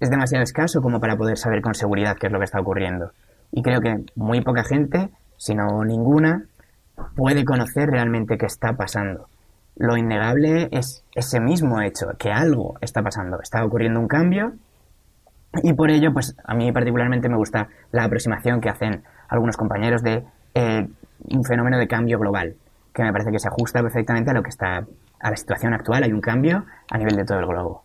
[0.00, 3.12] es demasiado escaso como para poder saber con seguridad qué es lo que está ocurriendo.
[3.52, 6.44] Y creo que muy poca gente, si no ninguna,
[7.16, 9.28] puede conocer realmente qué está pasando
[9.80, 14.52] lo innegable es ese mismo hecho, que algo está pasando, está ocurriendo un cambio
[15.62, 20.02] y por ello, pues a mí particularmente me gusta la aproximación que hacen algunos compañeros
[20.02, 20.24] de
[20.54, 20.88] eh,
[21.28, 22.56] un fenómeno de cambio global,
[22.92, 24.86] que me parece que se ajusta perfectamente a lo que está,
[25.20, 27.84] a la situación actual, hay un cambio a nivel de todo el globo.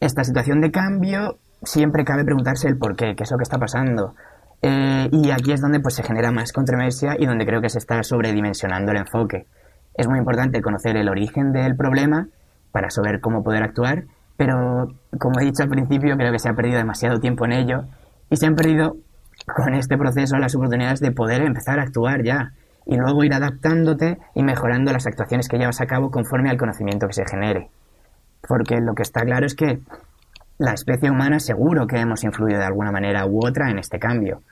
[0.00, 3.58] Esta situación de cambio siempre cabe preguntarse el por qué, qué es lo que está
[3.58, 4.14] pasando.
[4.62, 7.78] Eh, y aquí es donde pues se genera más controversia y donde creo que se
[7.78, 9.46] está sobredimensionando el enfoque
[9.94, 12.28] es muy importante conocer el origen del problema
[12.70, 14.04] para saber cómo poder actuar,
[14.36, 17.84] pero como he dicho al principio, creo que se ha perdido demasiado tiempo en ello
[18.30, 18.96] y se han perdido
[19.46, 22.52] con este proceso las oportunidades de poder empezar a actuar ya
[22.86, 27.06] y luego ir adaptándote y mejorando las actuaciones que llevas a cabo conforme al conocimiento
[27.06, 27.68] que se genere.
[28.46, 29.80] Porque lo que está claro es que
[30.58, 34.42] la especie humana seguro que hemos influido de alguna manera u otra en este cambio.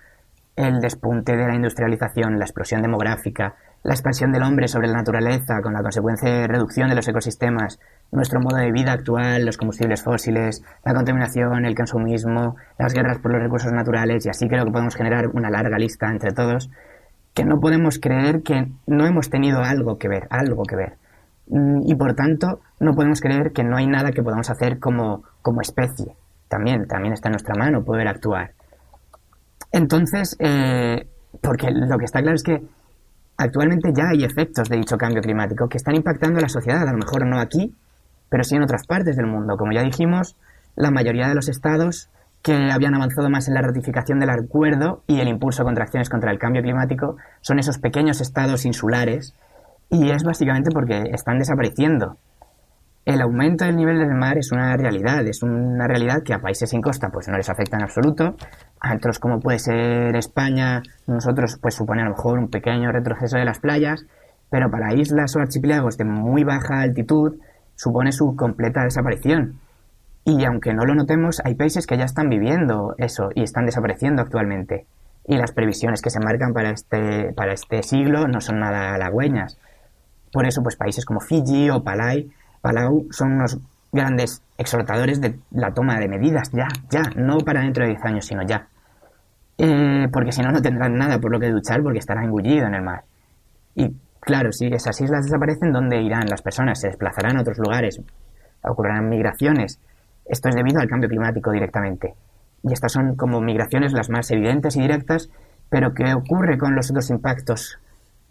[0.57, 5.63] El despunte de la industrialización, la explosión demográfica, la expansión del hombre sobre la naturaleza,
[5.63, 7.81] con la consecuente reducción de los ecosistemas,
[8.13, 13.33] nuestro modo de vida actual, los combustibles fósiles, la contaminación, el consumismo, las guerras por
[13.33, 16.71] los recursos naturales, y así creo que podemos generar una larga lista entre todos,
[17.33, 20.97] que no podemos creer que no hemos tenido algo que ver, algo que ver.
[21.49, 25.23] Mm, y por tanto, no podemos creer que no hay nada que podamos hacer como,
[25.43, 26.15] como especie.
[26.49, 28.53] También, también está en nuestra mano poder actuar.
[29.73, 31.07] Entonces, eh,
[31.41, 32.63] porque lo que está claro es que
[33.43, 36.93] Actualmente ya hay efectos de dicho cambio climático que están impactando a la sociedad, a
[36.93, 37.75] lo mejor no aquí,
[38.29, 39.57] pero sí en otras partes del mundo.
[39.57, 40.37] Como ya dijimos,
[40.77, 42.11] la mayoría de los estados
[42.43, 46.31] que habían avanzado más en la ratificación del acuerdo y el impulso contra acciones contra
[46.31, 49.35] el cambio climático son esos pequeños estados insulares
[49.89, 52.19] y es básicamente porque están desapareciendo.
[53.11, 56.71] El aumento del nivel del mar es una realidad, es una realidad que a países
[56.71, 58.37] sin costa pues no les afecta en absoluto.
[58.81, 63.37] A otros como puede ser España, nosotros pues supone a lo mejor un pequeño retroceso
[63.37, 64.07] de las playas,
[64.49, 67.35] pero para islas o archipiélagos de muy baja altitud
[67.75, 69.59] supone su completa desaparición.
[70.25, 74.23] Y aunque no lo notemos, hay países que ya están viviendo eso y están desapareciendo
[74.23, 74.87] actualmente.
[75.27, 79.59] Y las previsiones que se marcan para este, para este siglo no son nada halagüeñas.
[80.33, 82.31] Por eso, pues países como Fiji o Palay,
[82.61, 83.59] Palau son unos
[83.93, 88.27] grandes exhortadores de la toma de medidas, ya, ya, no para dentro de 10 años,
[88.27, 88.69] sino ya.
[89.59, 92.75] Eh, porque si no, no tendrán nada por lo que duchar porque estará engullido en
[92.75, 93.05] el mar.
[93.75, 96.81] Y claro, si esas islas desaparecen, ¿dónde irán las personas?
[96.81, 98.01] ¿Se desplazarán a otros lugares?
[98.63, 99.81] ¿Ocurrirán migraciones?
[100.25, 102.15] Esto es debido al cambio climático directamente.
[102.63, 105.31] Y estas son como migraciones las más evidentes y directas,
[105.69, 107.79] pero ¿qué ocurre con los otros impactos?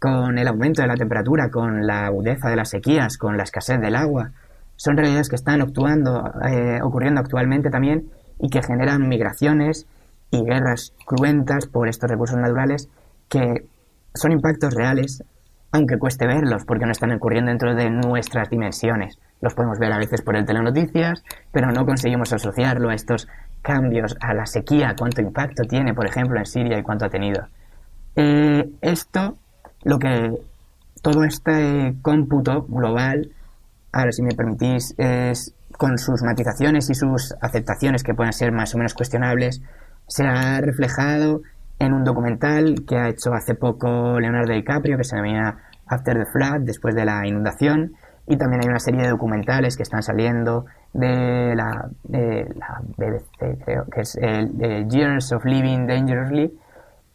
[0.00, 3.80] Con el aumento de la temperatura, con la agudeza de las sequías, con la escasez
[3.80, 4.30] del agua.
[4.76, 9.86] Son realidades que están eh, ocurriendo actualmente también y que generan migraciones
[10.30, 12.88] y guerras cruentas por estos recursos naturales
[13.28, 13.66] que
[14.14, 15.22] son impactos reales,
[15.70, 19.98] aunque cueste verlos porque no están ocurriendo dentro de nuestras dimensiones los podemos ver a
[19.98, 23.28] veces por el telenoticias, pero no conseguimos asociarlo a estos
[23.62, 27.46] cambios, a la sequía, cuánto impacto tiene, por ejemplo, en Siria y cuánto ha tenido.
[28.16, 29.36] Eh, esto,
[29.84, 30.32] lo que
[31.02, 33.30] todo este cómputo global,
[33.92, 38.74] ahora si me permitís, es con sus matizaciones y sus aceptaciones que pueden ser más
[38.74, 39.62] o menos cuestionables,
[40.06, 41.42] se ha reflejado
[41.78, 46.30] en un documental que ha hecho hace poco Leonardo DiCaprio que se llama After the
[46.30, 47.94] Flood, después de la inundación,
[48.26, 54.02] y también hay una serie de documentales que están saliendo de la, BBC, creo que
[54.02, 54.18] es
[54.88, 56.52] Years of Living Dangerously,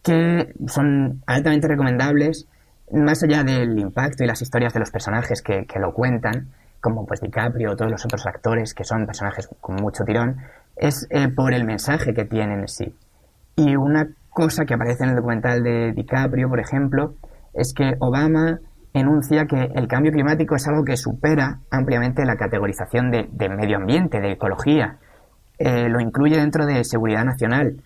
[0.02, 2.48] que son altamente recomendables,
[2.92, 6.50] más allá del impacto y las historias de los personajes que, lo cuentan,
[6.82, 10.38] como pues DiCaprio o todos los otros actores que son personajes con mucho tirón,
[10.76, 12.96] es eh, por el mensaje que tienen en sí.
[13.56, 17.16] Y una cosa que aparece en el documental de DiCaprio, por ejemplo,
[17.54, 18.60] es que Obama
[18.94, 24.20] enuncia que el cambio climático es algo que supera ampliamente la categorización de, medio ambiente,
[24.20, 24.98] de ecología.
[25.58, 27.78] Eh, lo incluye dentro de seguridad nacional,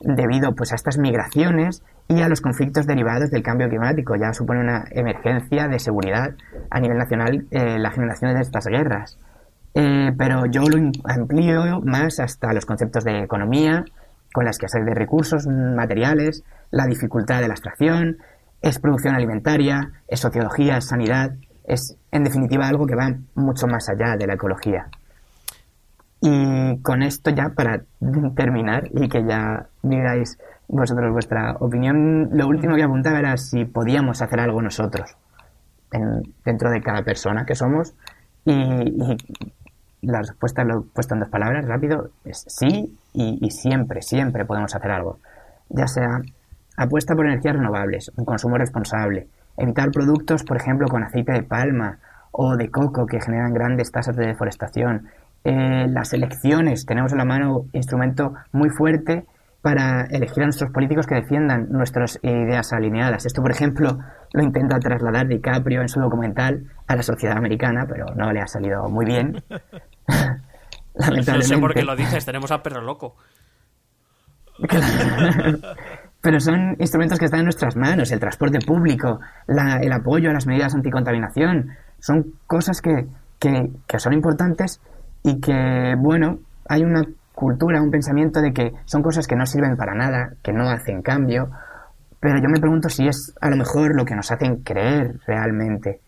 [0.00, 4.16] debido pues, a estas migraciones y a los conflictos derivados del cambio climático.
[4.16, 6.34] Ya supone una emergencia de seguridad
[6.70, 9.18] a nivel nacional eh, la generación de estas guerras.
[9.74, 13.84] Eh, pero yo lo amplío más hasta los conceptos de economía,
[14.32, 18.18] con la escasez de recursos materiales, la dificultad de la extracción,
[18.60, 21.32] es producción alimentaria, es sociología, es sanidad,
[21.64, 24.88] es en definitiva algo que va mucho más allá de la ecología.
[26.20, 27.82] Y con esto ya para
[28.34, 34.20] terminar y que ya digáis vosotros vuestra opinión, lo último que apuntaba era si podíamos
[34.20, 35.16] hacer algo nosotros
[36.44, 37.94] dentro de cada persona que somos
[38.44, 39.16] y,
[40.02, 44.44] la respuesta lo he puesto en dos palabras rápido es sí y, y siempre, siempre
[44.44, 45.18] podemos hacer algo.
[45.70, 46.20] Ya sea
[46.78, 51.98] Apuesta por energías renovables, un consumo responsable, evitar productos, por ejemplo, con aceite de palma
[52.30, 55.08] o de coco que generan grandes tasas de deforestación.
[55.44, 59.24] Eh, las elecciones, tenemos en la mano instrumento muy fuerte
[59.62, 63.26] para elegir a nuestros políticos que defiendan nuestras ideas alineadas.
[63.26, 63.98] Esto, por ejemplo,
[64.32, 68.46] lo intenta trasladar DiCaprio en su documental a la sociedad americana, pero no le ha
[68.46, 69.42] salido muy bien.
[70.94, 73.16] no sé por qué lo dices, tenemos a perro loco.
[76.20, 80.46] pero son instrumentos que están en nuestras manos, el transporte público, el apoyo a las
[80.46, 83.06] medidas anticontaminación, son cosas que,
[83.38, 84.80] que, son importantes
[85.22, 86.38] y que, bueno,
[86.68, 87.04] hay una
[87.34, 91.02] cultura, un pensamiento de que son cosas que no sirven para nada, que no hacen
[91.02, 91.50] cambio,
[92.20, 96.00] pero yo me pregunto si es a lo mejor lo que nos hacen creer realmente,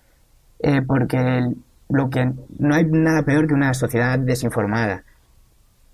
[0.58, 1.54] eh, porque
[1.88, 5.04] lo que no hay nada peor que una sociedad desinformada.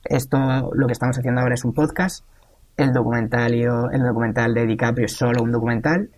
[0.05, 2.25] Esto, lo que estamos haciendo ahora es un podcast
[2.77, 6.11] el documental, el documental de DiCaprio es solo un documental,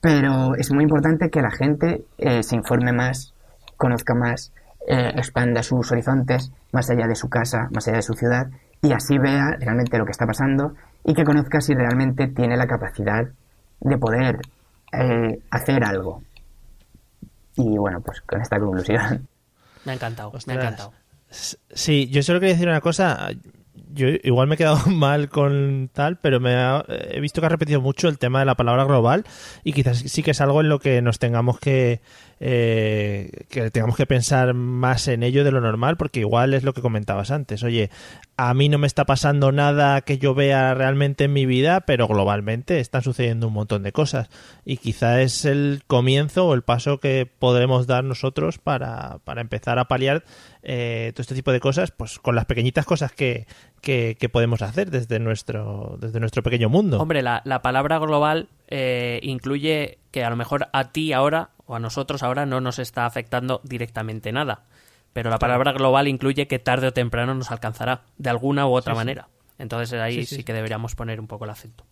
[0.00, 3.34] pero es muy importante que la gente eh, se informe más,
[3.76, 4.52] conozca más,
[4.90, 8.46] eh, expanda sus horizontes más allá de su casa, más allá de su ciudad,
[8.80, 10.72] y así vea realmente lo que está pasando
[11.04, 13.28] y que conozca si realmente tiene la capacidad
[13.80, 14.38] de poder
[14.92, 16.22] eh, hacer algo.
[17.56, 19.28] Y bueno, pues con esta conclusión.
[19.84, 20.92] Me ha encantado, me ha encantado.
[21.28, 23.28] Sí, yo solo quería decir una cosa
[23.92, 26.54] yo igual me he quedado mal con tal, pero me
[27.10, 29.24] he visto que ha repetido mucho el tema de la palabra global
[29.64, 32.00] y quizás sí que es algo en lo que nos tengamos que
[32.40, 36.72] eh, que tengamos que pensar más en ello de lo normal, porque igual es lo
[36.72, 37.64] que comentabas antes.
[37.64, 37.90] Oye,
[38.36, 42.06] a mí no me está pasando nada que yo vea realmente en mi vida, pero
[42.06, 44.28] globalmente están sucediendo un montón de cosas.
[44.64, 49.80] Y quizá es el comienzo o el paso que podremos dar nosotros para, para empezar
[49.80, 50.22] a paliar
[50.62, 53.46] eh, todo este tipo de cosas, pues con las pequeñitas cosas que,
[53.80, 57.00] que, podemos hacer desde nuestro, desde nuestro pequeño mundo.
[57.00, 61.74] Hombre, la, la palabra global eh, incluye que a lo mejor a ti ahora o
[61.74, 64.62] a nosotros ahora no nos está afectando directamente nada.
[65.12, 68.94] Pero la palabra global incluye que tarde o temprano nos alcanzará, de alguna u otra
[68.94, 69.28] manera.
[69.58, 71.84] Entonces ahí sí, que deberíamos poner un poco el acento.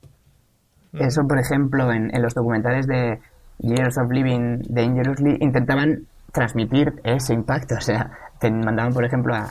[0.92, 3.18] Eso, por ejemplo, en, los documentales de
[3.58, 6.06] Years of Living Dangerously intentaban
[6.36, 7.76] transmitir ese impacto.
[7.76, 9.48] O sea, te mandaban, por ejemplo, a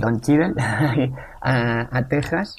[0.00, 0.54] Don Cheadle
[1.42, 2.56] a Texas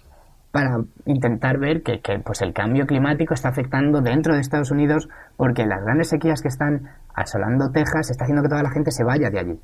[0.52, 5.08] para intentar ver que, pues el cambio climático está afectando dentro de Estados Unidos
[5.38, 9.04] porque las grandes sequías que están asolando Texas está haciendo que toda la gente se
[9.04, 9.60] vaya de allí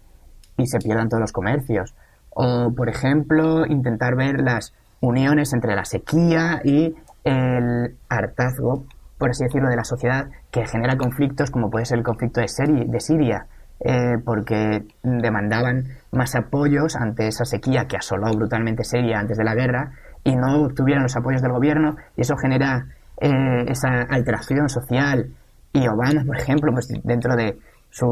[0.57, 1.93] y se pierdan todos los comercios.
[2.29, 6.95] O, por ejemplo, intentar ver las uniones entre la sequía y
[7.25, 8.85] el hartazgo,
[9.17, 12.47] por así decirlo, de la sociedad que genera conflictos como puede ser el conflicto de
[12.47, 13.47] Siria,
[13.79, 19.55] eh, porque demandaban más apoyos ante esa sequía que asoló brutalmente Siria antes de la
[19.55, 19.91] guerra
[20.23, 22.87] y no obtuvieron los apoyos del gobierno y eso genera
[23.21, 25.31] eh, esa alteración social.
[25.73, 27.57] Y Obama, por ejemplo, pues dentro de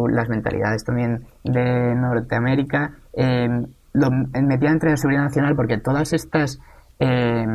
[0.10, 3.48] las mentalidades también de Norteamérica, eh,
[3.94, 6.60] lo metía entre la seguridad nacional porque todas estas
[7.00, 7.46] eh,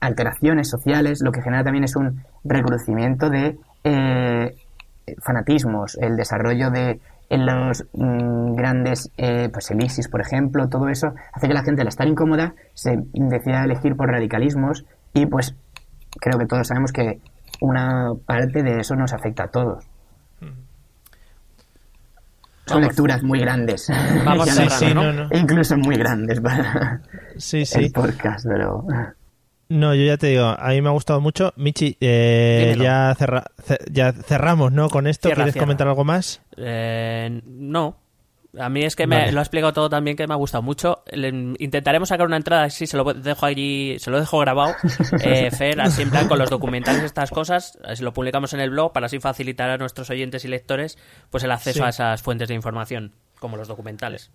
[0.00, 3.58] alteraciones sociales lo que genera también es un reconocimiento de
[5.20, 7.00] fanatismos, el desarrollo de
[7.32, 11.64] en los mm, grandes, eh, pues el ISIS, por ejemplo, todo eso hace que la
[11.64, 14.84] gente al estar incómoda se decida elegir por radicalismos
[15.14, 15.56] y pues
[16.20, 17.20] creo que todos sabemos que
[17.62, 19.86] una parte de eso nos afecta a todos.
[22.66, 23.90] Son lecturas muy grandes.
[24.24, 24.48] Vamos
[25.32, 27.00] Incluso muy grandes para
[27.36, 27.84] sí, sí.
[27.84, 28.86] el podcast, pero...
[29.72, 31.54] No, yo ya te digo, a mí me ha gustado mucho.
[31.56, 33.16] Michi, eh, ya,
[33.90, 34.90] ya cerramos, ¿no?
[34.90, 36.42] Con esto, ¿quieres comentar algo más?
[36.58, 37.96] Eh, no.
[38.58, 41.04] A mí es que me lo ha explicado todo también que me ha gustado mucho.
[41.10, 44.74] intentaremos sacar una entrada, si se lo dejo allí, se lo dejo grabado,
[45.24, 48.68] eh, Fer, así en plan con los documentales estas cosas, si lo publicamos en el
[48.68, 50.98] blog para así facilitar a nuestros oyentes y lectores
[51.30, 54.30] pues el acceso a esas fuentes de información, como los documentales.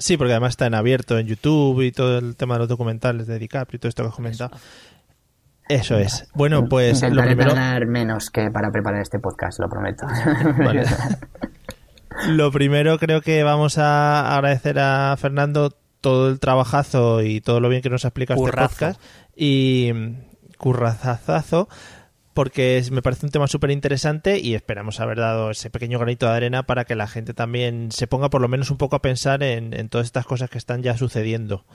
[0.00, 3.26] Sí, porque además está en abierto en YouTube y todo el tema de los documentales
[3.26, 4.50] de DiCaprio y todo esto que has comentado.
[5.68, 6.26] Eso es.
[6.34, 7.54] Bueno, pues lo primero...
[7.86, 10.06] menos que para preparar este podcast, lo prometo.
[12.28, 17.68] lo primero creo que vamos a agradecer a Fernando todo el trabajazo y todo lo
[17.68, 19.00] bien que nos ha explicado este podcast
[19.36, 19.92] y
[20.56, 21.68] currazazazo
[22.40, 26.32] porque me parece un tema súper interesante y esperamos haber dado ese pequeño granito de
[26.32, 29.42] arena para que la gente también se ponga por lo menos un poco a pensar
[29.42, 31.66] en, todas estas cosas que están ya sucediendo.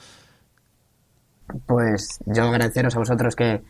[1.67, 3.61] Pues yo agradeceros a vosotros que,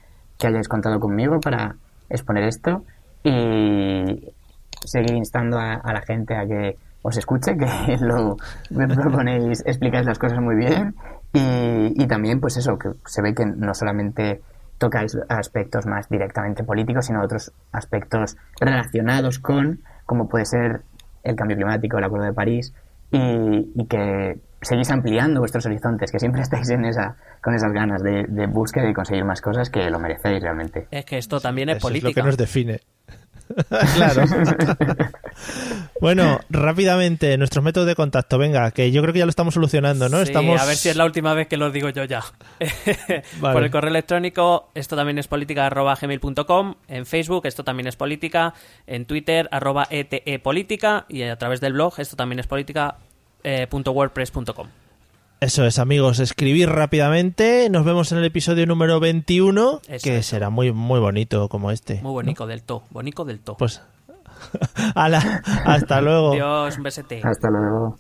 [0.42, 1.76] hayáis contado conmigo para
[2.08, 2.86] exponer esto
[3.26, 4.32] y
[4.86, 8.38] seguir instando a, la gente a que os escuche, que lo
[8.70, 10.96] proponéis, explicáis las cosas muy bien
[11.34, 14.40] y también pues eso, que se ve que no solamente
[14.78, 20.82] tocáis aspectos más directamente políticos, sino otros aspectos relacionados con, como puede ser
[21.24, 22.74] el cambio climático, el Acuerdo de París,
[23.12, 28.26] y, que seguís ampliando vuestros horizontes, que siempre estáis en esa, con esas ganas de,
[28.28, 30.88] de búsqueda y conseguir más cosas que lo merecéis realmente.
[30.92, 32.10] Es que esto también es política.
[32.10, 32.82] Es lo que nos define.
[33.96, 34.24] claro.
[36.02, 38.38] bueno, rápidamente, nuestros métodos de contacto.
[38.38, 40.22] Venga, que yo creo que ya lo estamos solucionando, ¿no?
[40.22, 40.60] estamos...
[40.60, 42.24] a ver si es la última vez que lo digo yo ya.
[43.42, 46.76] Por el correo electrónico, esto también es política arroba gmail.com.
[46.88, 48.54] En Facebook, esto también es política.
[48.88, 51.06] En Twitter, arroba etepolítica.
[51.10, 52.98] Y a través del blog, esto también es política.
[53.44, 53.68] Eh,
[55.46, 57.70] Eso es, amigos, escribir rápidamente.
[57.70, 62.02] Nos vemos en el episodio número 21, que será muy muy bonito como este.
[62.02, 63.56] Muy bonito del to, bonito del to.
[63.56, 63.80] Pues
[64.96, 66.32] hasta luego.
[66.32, 67.22] Adiós, un besete.
[67.24, 67.96] Hasta luego.